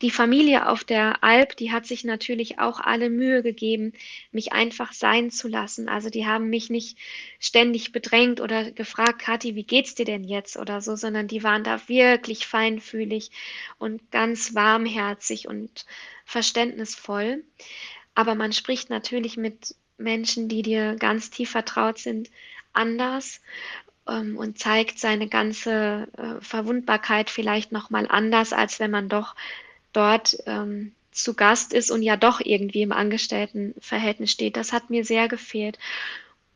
[0.00, 3.94] Die Familie auf der Alp, die hat sich natürlich auch alle Mühe gegeben,
[4.30, 5.88] mich einfach sein zu lassen.
[5.88, 6.98] Also die haben mich nicht
[7.40, 11.64] ständig bedrängt oder gefragt, Kathi, wie geht's dir denn jetzt oder so, sondern die waren
[11.64, 13.30] da wirklich feinfühlig
[13.78, 15.84] und ganz warmherzig und
[16.24, 17.42] verständnisvoll.
[18.14, 22.30] Aber man spricht natürlich mit Menschen, die dir ganz tief vertraut sind,
[22.74, 23.40] anders
[24.08, 29.34] ähm, und zeigt seine ganze äh, Verwundbarkeit vielleicht nochmal anders, als wenn man doch
[29.92, 34.56] dort ähm, zu Gast ist und ja doch irgendwie im Angestelltenverhältnis steht.
[34.56, 35.78] Das hat mir sehr gefehlt.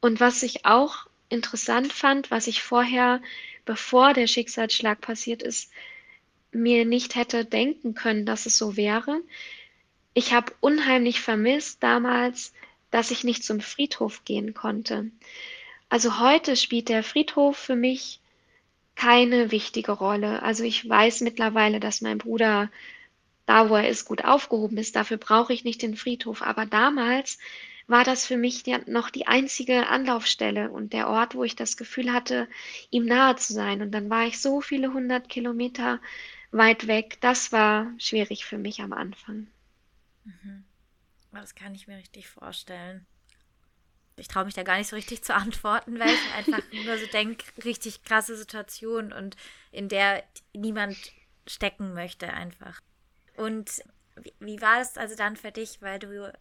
[0.00, 3.22] Und was ich auch interessant fand, was ich vorher,
[3.64, 5.70] bevor der Schicksalsschlag passiert ist,
[6.52, 9.22] mir nicht hätte denken können, dass es so wäre.
[10.14, 12.52] Ich habe unheimlich vermisst damals,
[12.90, 15.10] dass ich nicht zum Friedhof gehen konnte.
[15.90, 18.20] Also heute spielt der Friedhof für mich
[18.94, 20.40] keine wichtige Rolle.
[20.42, 22.70] Also ich weiß mittlerweile, dass mein Bruder
[23.44, 24.94] da, wo er ist, gut aufgehoben ist.
[24.94, 26.42] Dafür brauche ich nicht den Friedhof.
[26.42, 27.38] Aber damals
[27.88, 31.76] war das für mich die, noch die einzige Anlaufstelle und der Ort, wo ich das
[31.76, 32.46] Gefühl hatte,
[32.90, 33.82] ihm nahe zu sein.
[33.82, 36.00] Und dann war ich so viele hundert Kilometer
[36.52, 37.18] weit weg.
[37.20, 39.48] Das war schwierig für mich am Anfang.
[40.24, 40.62] Mhm.
[41.32, 43.06] Das kann ich mir richtig vorstellen
[44.20, 47.06] ich traue mich da gar nicht so richtig zu antworten, weil ich einfach nur so
[47.06, 49.36] denke, richtig krasse Situation und
[49.72, 50.96] in der niemand
[51.46, 52.80] stecken möchte einfach.
[53.36, 53.82] Und
[54.16, 56.32] wie, wie war es also dann für dich, weil du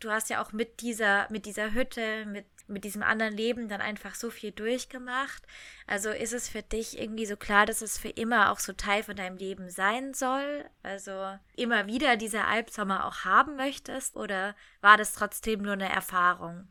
[0.00, 3.80] du hast ja auch mit dieser mit dieser Hütte, mit mit diesem anderen Leben dann
[3.80, 5.42] einfach so viel durchgemacht.
[5.86, 9.02] Also ist es für dich irgendwie so klar, dass es für immer auch so Teil
[9.02, 10.64] von deinem Leben sein soll?
[10.82, 14.16] Also immer wieder diese Albsommer auch haben möchtest?
[14.16, 16.68] Oder war das trotzdem nur eine Erfahrung?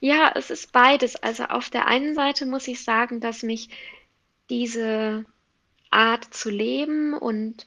[0.00, 1.16] Ja, es ist beides.
[1.16, 3.68] Also auf der einen Seite muss ich sagen, dass mich
[4.50, 5.24] diese
[5.90, 7.66] Art zu leben und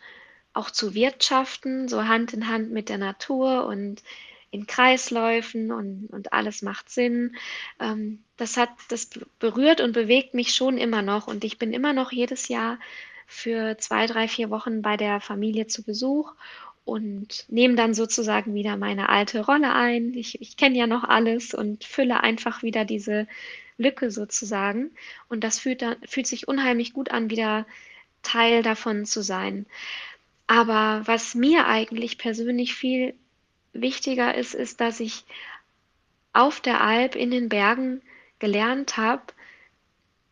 [0.54, 4.04] auch zu wirtschaften, so Hand in Hand mit der Natur und
[4.50, 7.36] in Kreisläufen und, und alles macht Sinn.
[7.80, 11.94] Ähm, das hat, das berührt und bewegt mich schon immer noch und ich bin immer
[11.94, 12.80] noch jedes Jahr
[13.28, 16.34] für zwei, drei, vier Wochen bei der Familie zu Besuch
[16.88, 20.14] und nehme dann sozusagen wieder meine alte Rolle ein.
[20.14, 23.28] Ich, ich kenne ja noch alles und fülle einfach wieder diese
[23.78, 24.92] Lücke sozusagen.
[25.28, 27.66] Und das fühlt, dann, fühlt sich unheimlich gut an, wieder
[28.24, 29.66] Teil davon zu sein.
[30.48, 33.14] Aber was mir eigentlich persönlich viel
[33.74, 35.26] wichtiger ist, ist, dass ich
[36.32, 38.02] auf der Alp in den Bergen
[38.40, 39.24] gelernt habe,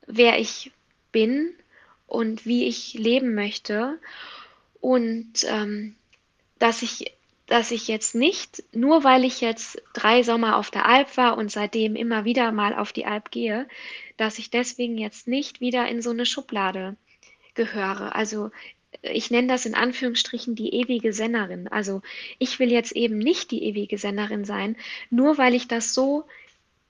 [0.08, 0.72] wer ich
[1.12, 1.54] bin
[2.08, 4.00] und wie ich leben möchte.
[4.80, 5.96] Und ähm,
[6.60, 7.14] dass ich,
[7.48, 11.52] dass ich jetzt nicht, nur weil ich jetzt drei Sommer auf der Alp war und
[11.52, 13.68] seitdem immer wieder mal auf die Alp gehe,
[14.18, 16.96] dass ich deswegen jetzt nicht wieder in so eine Schublade
[17.54, 18.16] gehöre.
[18.16, 18.52] Also
[19.02, 21.68] ich nenne das in Anführungsstrichen die ewige Sennerin.
[21.68, 22.02] Also
[22.40, 24.76] ich will jetzt eben nicht die ewige Sennerin sein,
[25.10, 26.26] nur weil ich das so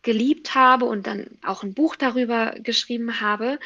[0.02, 3.60] geliebt habe und dann auch ein Buch darüber geschrieben habe,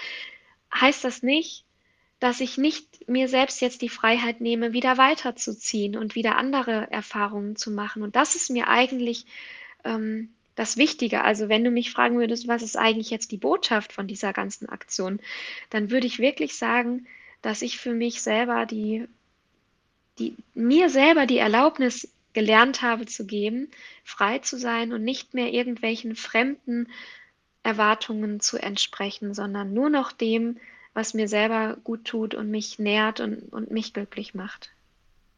[0.73, 1.65] heißt das nicht,
[2.19, 7.55] dass ich nicht mir selbst jetzt die Freiheit nehme, wieder weiterzuziehen und wieder andere Erfahrungen
[7.55, 8.03] zu machen.
[8.03, 9.25] Und das ist mir eigentlich
[9.85, 11.23] ähm, das Wichtige.
[11.23, 14.67] Also wenn du mich fragen würdest, was ist eigentlich jetzt die Botschaft von dieser ganzen
[14.67, 15.21] Aktion,
[15.69, 17.07] dann würde ich wirklich sagen,
[17.41, 19.07] dass ich für mich selber die,
[20.19, 23.71] die mir selber die Erlaubnis gelernt habe zu geben,
[24.03, 26.89] frei zu sein und nicht mehr irgendwelchen fremden
[27.63, 30.57] Erwartungen zu entsprechen, sondern nur noch dem,
[30.93, 34.71] was mir selber gut tut und mich nährt und, und mich glücklich macht.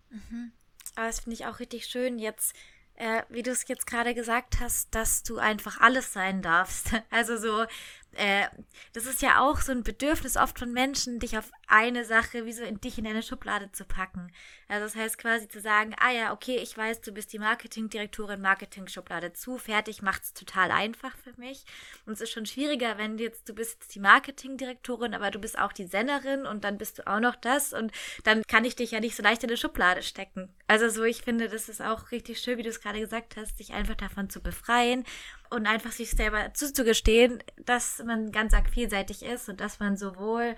[0.09, 0.51] Mhm.
[0.95, 2.53] Aber das finde ich auch richtig schön, jetzt,
[2.95, 6.91] äh, wie du es jetzt gerade gesagt hast, dass du einfach alles sein darfst.
[7.09, 7.65] Also so,
[8.13, 8.47] äh,
[8.93, 12.51] das ist ja auch so ein Bedürfnis oft von Menschen, dich auf eine Sache, wie
[12.51, 14.31] so in dich in eine Schublade zu packen.
[14.67, 18.41] Also das heißt quasi zu sagen, ah ja, okay, ich weiß, du bist die Marketingdirektorin,
[18.41, 21.63] Marketing-Schublade zu, fertig, macht's total einfach für mich.
[22.05, 25.39] Und es ist schon schwieriger, wenn du jetzt, du bist jetzt die Marketingdirektorin, aber du
[25.39, 27.91] bist auch die Sennerin und dann bist du auch noch das und
[28.25, 30.53] dann kann ich dich ja nicht so leicht in eine Schublade stecken.
[30.67, 33.57] Also so, ich finde, das ist auch richtig schön, wie du es gerade gesagt hast,
[33.57, 35.05] sich einfach davon zu befreien
[35.51, 40.55] und einfach sich selber zuzugestehen, dass man ganz arg vielseitig ist und dass man sowohl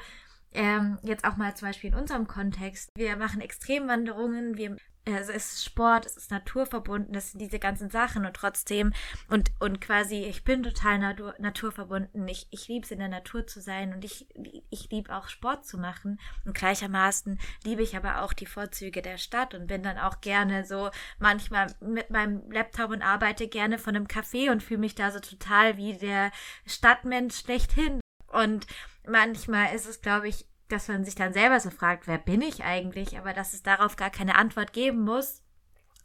[0.54, 5.54] ähm, jetzt auch mal zum Beispiel in unserem Kontext, wir machen Extremwanderungen, wir also es
[5.54, 8.94] ist Sport, es ist naturverbunden, das sind diese ganzen Sachen und trotzdem
[9.28, 12.26] und und quasi ich bin total natur, naturverbunden.
[12.28, 14.28] Ich ich liebe es in der Natur zu sein und ich
[14.70, 16.20] ich liebe auch Sport zu machen.
[16.46, 20.66] Und gleichermaßen liebe ich aber auch die Vorzüge der Stadt und bin dann auch gerne
[20.66, 20.90] so
[21.20, 25.20] manchmal mit meinem Laptop und arbeite gerne von einem Café und fühle mich da so
[25.20, 26.32] total wie der
[26.66, 28.03] Stadtmensch schlechthin
[28.34, 28.68] und
[29.08, 32.64] manchmal ist es glaube ich dass man sich dann selber so fragt, wer bin ich
[32.64, 35.44] eigentlich, aber dass es darauf gar keine Antwort geben muss,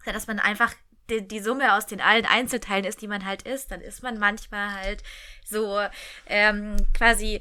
[0.04, 0.74] dass man einfach
[1.10, 4.18] die, die Summe aus den allen Einzelteilen ist, die man halt ist, dann ist man
[4.18, 5.02] manchmal halt
[5.44, 5.80] so
[6.26, 7.40] ähm, quasi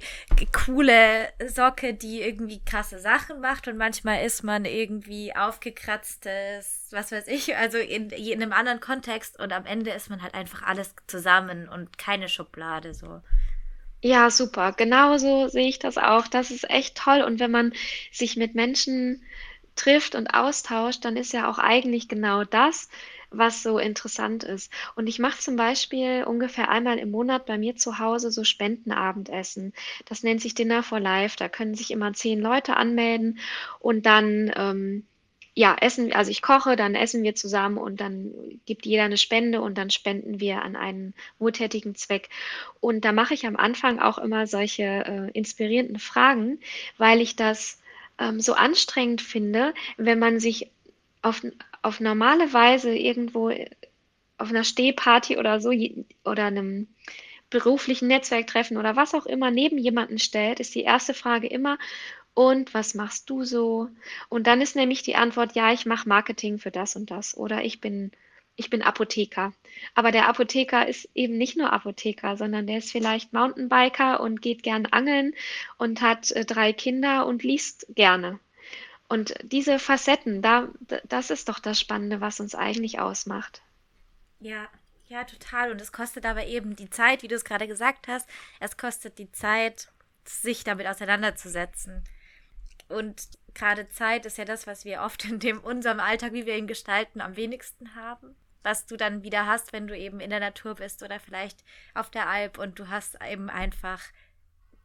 [0.53, 3.67] coole Socke, die irgendwie krasse Sachen macht.
[3.67, 9.37] Und manchmal ist man irgendwie aufgekratztes, was weiß ich, also in, in einem anderen Kontext.
[9.37, 13.21] Und am Ende ist man halt einfach alles zusammen und keine Schublade so.
[14.01, 14.73] Ja, super.
[14.73, 16.27] Genauso sehe ich das auch.
[16.27, 17.21] Das ist echt toll.
[17.21, 17.73] Und wenn man
[18.11, 19.23] sich mit Menschen
[19.75, 22.89] trifft und austauscht, dann ist ja auch eigentlich genau das,
[23.29, 24.71] was so interessant ist.
[24.95, 29.73] Und ich mache zum Beispiel ungefähr einmal im Monat bei mir zu Hause so Spendenabendessen.
[30.05, 31.35] Das nennt sich Dinner for Life.
[31.37, 33.39] Da können sich immer zehn Leute anmelden
[33.79, 35.07] und dann ähm,
[35.57, 38.31] ja, essen, also ich koche, dann essen wir zusammen und dann
[38.67, 42.29] gibt jeder eine Spende und dann spenden wir an einen wohltätigen Zweck.
[42.79, 46.59] Und da mache ich am Anfang auch immer solche äh, inspirierenden Fragen,
[46.99, 47.81] weil ich das
[48.19, 50.69] ähm, so anstrengend finde, wenn man sich
[51.23, 51.41] auf,
[51.81, 53.49] auf normale Weise irgendwo
[54.37, 55.71] auf einer Stehparty oder so
[56.23, 56.87] oder einem
[57.49, 61.79] beruflichen Netzwerktreffen oder was auch immer neben jemanden stellt, ist die erste Frage immer,
[62.37, 63.89] und was machst du so?
[64.29, 67.63] Und dann ist nämlich die Antwort, ja, ich mache Marketing für das und das oder
[67.63, 68.11] ich bin
[68.55, 69.53] ich bin Apotheker.
[69.95, 74.61] Aber der Apotheker ist eben nicht nur Apotheker, sondern der ist vielleicht Mountainbiker und geht
[74.61, 75.33] gern angeln
[75.79, 78.39] und hat äh, drei Kinder und liest gerne.
[79.07, 80.69] Und diese Facetten, da,
[81.05, 83.63] das ist doch das Spannende, was uns eigentlich ausmacht.
[84.39, 84.69] Ja,
[85.07, 85.71] ja, total.
[85.71, 88.29] Und es kostet aber eben die Zeit, wie du es gerade gesagt hast,
[88.59, 89.87] es kostet die Zeit,
[90.23, 92.03] sich damit auseinanderzusetzen.
[92.89, 96.57] Und gerade Zeit ist ja das, was wir oft in dem unserem Alltag, wie wir
[96.57, 98.35] ihn gestalten, am wenigsten haben.
[98.63, 101.63] Was du dann wieder hast, wenn du eben in der Natur bist oder vielleicht
[101.93, 104.01] auf der Alp und du hast eben einfach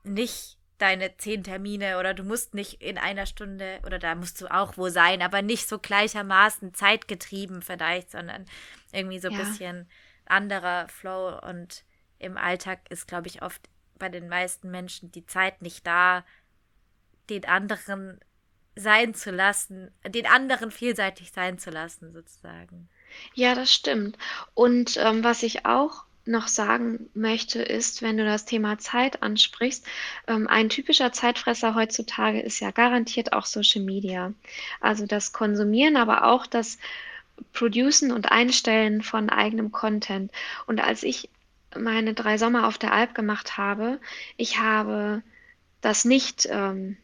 [0.05, 4.49] nicht deine zehn Termine oder du musst nicht in einer Stunde oder da musst du
[4.49, 8.47] auch wo sein, aber nicht so gleichermaßen zeitgetrieben vielleicht, sondern
[8.93, 9.45] irgendwie so ein ja.
[9.45, 9.89] bisschen
[10.27, 11.85] anderer Flow und
[12.19, 16.25] im Alltag ist, glaube ich, oft bei den meisten Menschen die Zeit nicht da,
[17.31, 18.21] den anderen
[18.75, 22.89] sein zu lassen, den anderen vielseitig sein zu lassen, sozusagen.
[23.35, 24.17] Ja, das stimmt.
[24.55, 29.87] Und ähm, was ich auch noch sagen möchte, ist, wenn du das Thema Zeit ansprichst,
[30.29, 34.33] ähm, ein typischer Zeitfresser heutzutage ist ja garantiert auch Social Media.
[34.81, 36.79] Also das Konsumieren, aber auch das
[37.53, 40.31] Producen und Einstellen von eigenem Content.
[40.67, 41.29] Und als ich
[41.77, 43.99] meine drei Sommer auf der Alp gemacht habe,
[44.37, 45.23] ich habe
[45.81, 46.97] das nicht ähm,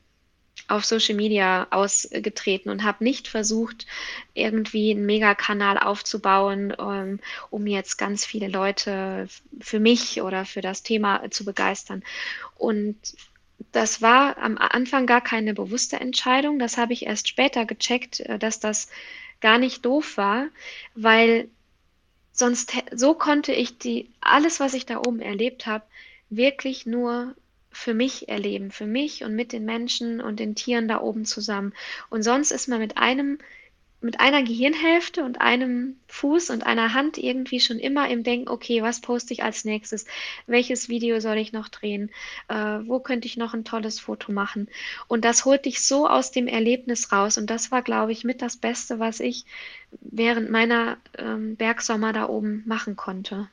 [0.69, 3.87] auf Social Media ausgetreten und habe nicht versucht,
[4.35, 9.29] irgendwie einen Megakanal aufzubauen, um, ähm, um jetzt ganz viele Leute
[9.61, 12.05] für mich oder für das Thema zu begeistern.
[12.57, 12.97] Und
[13.73, 16.59] das war am Anfang gar keine bewusste Entscheidung.
[16.59, 18.89] Das habe ich erst später gecheckt, äh, dass das
[19.41, 20.47] gar nicht doof war,
[20.95, 21.49] weil
[22.33, 25.85] sonst so konnte ich die alles, was ich da oben erlebt habe,
[26.31, 27.35] wirklich nur
[27.71, 31.75] für mich erleben, für mich und mit den Menschen und den Tieren da oben zusammen.
[32.11, 33.39] Und sonst ist man mit einem,
[34.01, 38.83] mit einer Gehirnhälfte und einem Fuß und einer Hand irgendwie schon immer im Denken, okay,
[38.83, 40.07] was poste ich als nächstes?
[40.47, 42.11] Welches Video soll ich noch drehen?
[42.49, 44.69] Äh, wo könnte ich noch ein tolles Foto machen?
[45.09, 47.39] Und das holt dich so aus dem Erlebnis raus.
[47.39, 49.45] Und das war, glaube ich, mit das Beste, was ich
[50.01, 53.49] während meiner ähm, Bergsommer da oben machen konnte.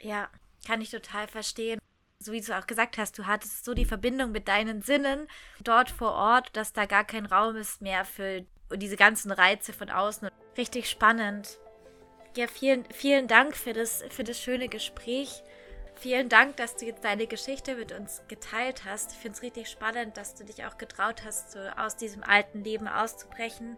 [0.00, 0.28] Ja,
[0.66, 1.78] kann ich total verstehen
[2.24, 5.28] so wie du auch gesagt hast, du hattest so die Verbindung mit deinen Sinnen
[5.62, 8.44] dort vor Ort, dass da gar kein Raum ist mehr für
[8.74, 10.28] diese ganzen Reize von außen.
[10.56, 11.58] Richtig spannend.
[12.36, 15.42] Ja, vielen, vielen Dank für das, für das schöne Gespräch.
[15.96, 19.12] Vielen Dank, dass du jetzt deine Geschichte mit uns geteilt hast.
[19.12, 22.64] Ich finde es richtig spannend, dass du dich auch getraut hast, so aus diesem alten
[22.64, 23.76] Leben auszubrechen,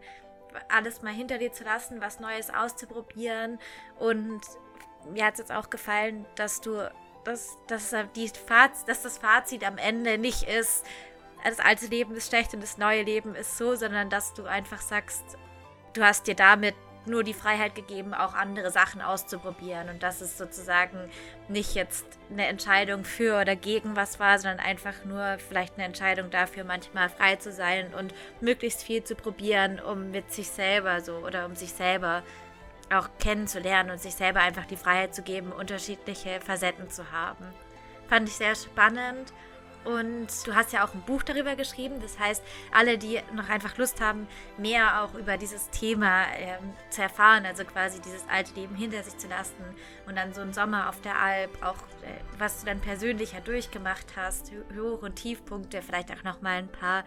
[0.70, 3.58] alles mal hinter dir zu lassen, was Neues auszuprobieren.
[3.98, 4.40] Und
[5.12, 6.90] mir hat es jetzt auch gefallen, dass du,
[7.26, 10.84] dass, dass, die Faz, dass das Fazit am Ende nicht ist,
[11.44, 14.80] das alte Leben ist schlecht und das neue Leben ist so, sondern dass du einfach
[14.80, 15.22] sagst,
[15.92, 16.74] du hast dir damit
[17.06, 19.88] nur die Freiheit gegeben, auch andere Sachen auszuprobieren.
[19.88, 21.08] Und dass es sozusagen
[21.48, 26.30] nicht jetzt eine Entscheidung für oder gegen was war, sondern einfach nur vielleicht eine Entscheidung
[26.30, 31.18] dafür, manchmal frei zu sein und möglichst viel zu probieren, um mit sich selber so
[31.18, 32.22] oder um sich selber
[32.92, 37.46] auch kennenzulernen und sich selber einfach die Freiheit zu geben, unterschiedliche Facetten zu haben.
[38.08, 39.32] Fand ich sehr spannend
[39.86, 42.00] und du hast ja auch ein Buch darüber geschrieben.
[42.00, 44.26] Das heißt, alle, die noch einfach Lust haben,
[44.58, 49.16] mehr auch über dieses Thema ähm, zu erfahren, also quasi dieses alte Leben hinter sich
[49.16, 49.64] zu lassen
[50.06, 54.06] und dann so einen Sommer auf der Alp, auch äh, was du dann persönlicher durchgemacht
[54.16, 57.04] hast, Hoch- und Tiefpunkte, vielleicht auch noch mal ein paar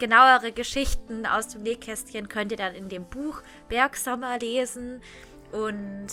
[0.00, 5.00] genauere Geschichten aus dem Nähkästchen könnt ihr dann in dem Buch Bergsommer lesen
[5.52, 6.08] und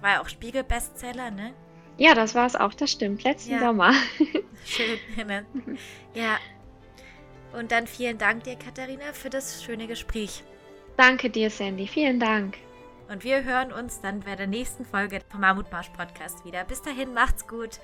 [0.00, 1.52] war ja auch Spiegel-Bestseller, ne?
[1.96, 3.22] Ja, das war es auch, das stimmt.
[3.24, 3.60] Letzten ja.
[3.60, 3.92] Sommer.
[4.64, 4.98] Schön.
[5.26, 5.44] Ne?
[6.14, 6.38] Ja.
[7.52, 10.42] Und dann vielen Dank dir, Katharina, für das schöne Gespräch.
[10.96, 11.86] Danke dir, Sandy.
[11.86, 12.56] Vielen Dank.
[13.08, 16.64] Und wir hören uns dann bei der nächsten Folge vom Mammutmarsch Podcast wieder.
[16.64, 17.78] Bis dahin, macht's gut.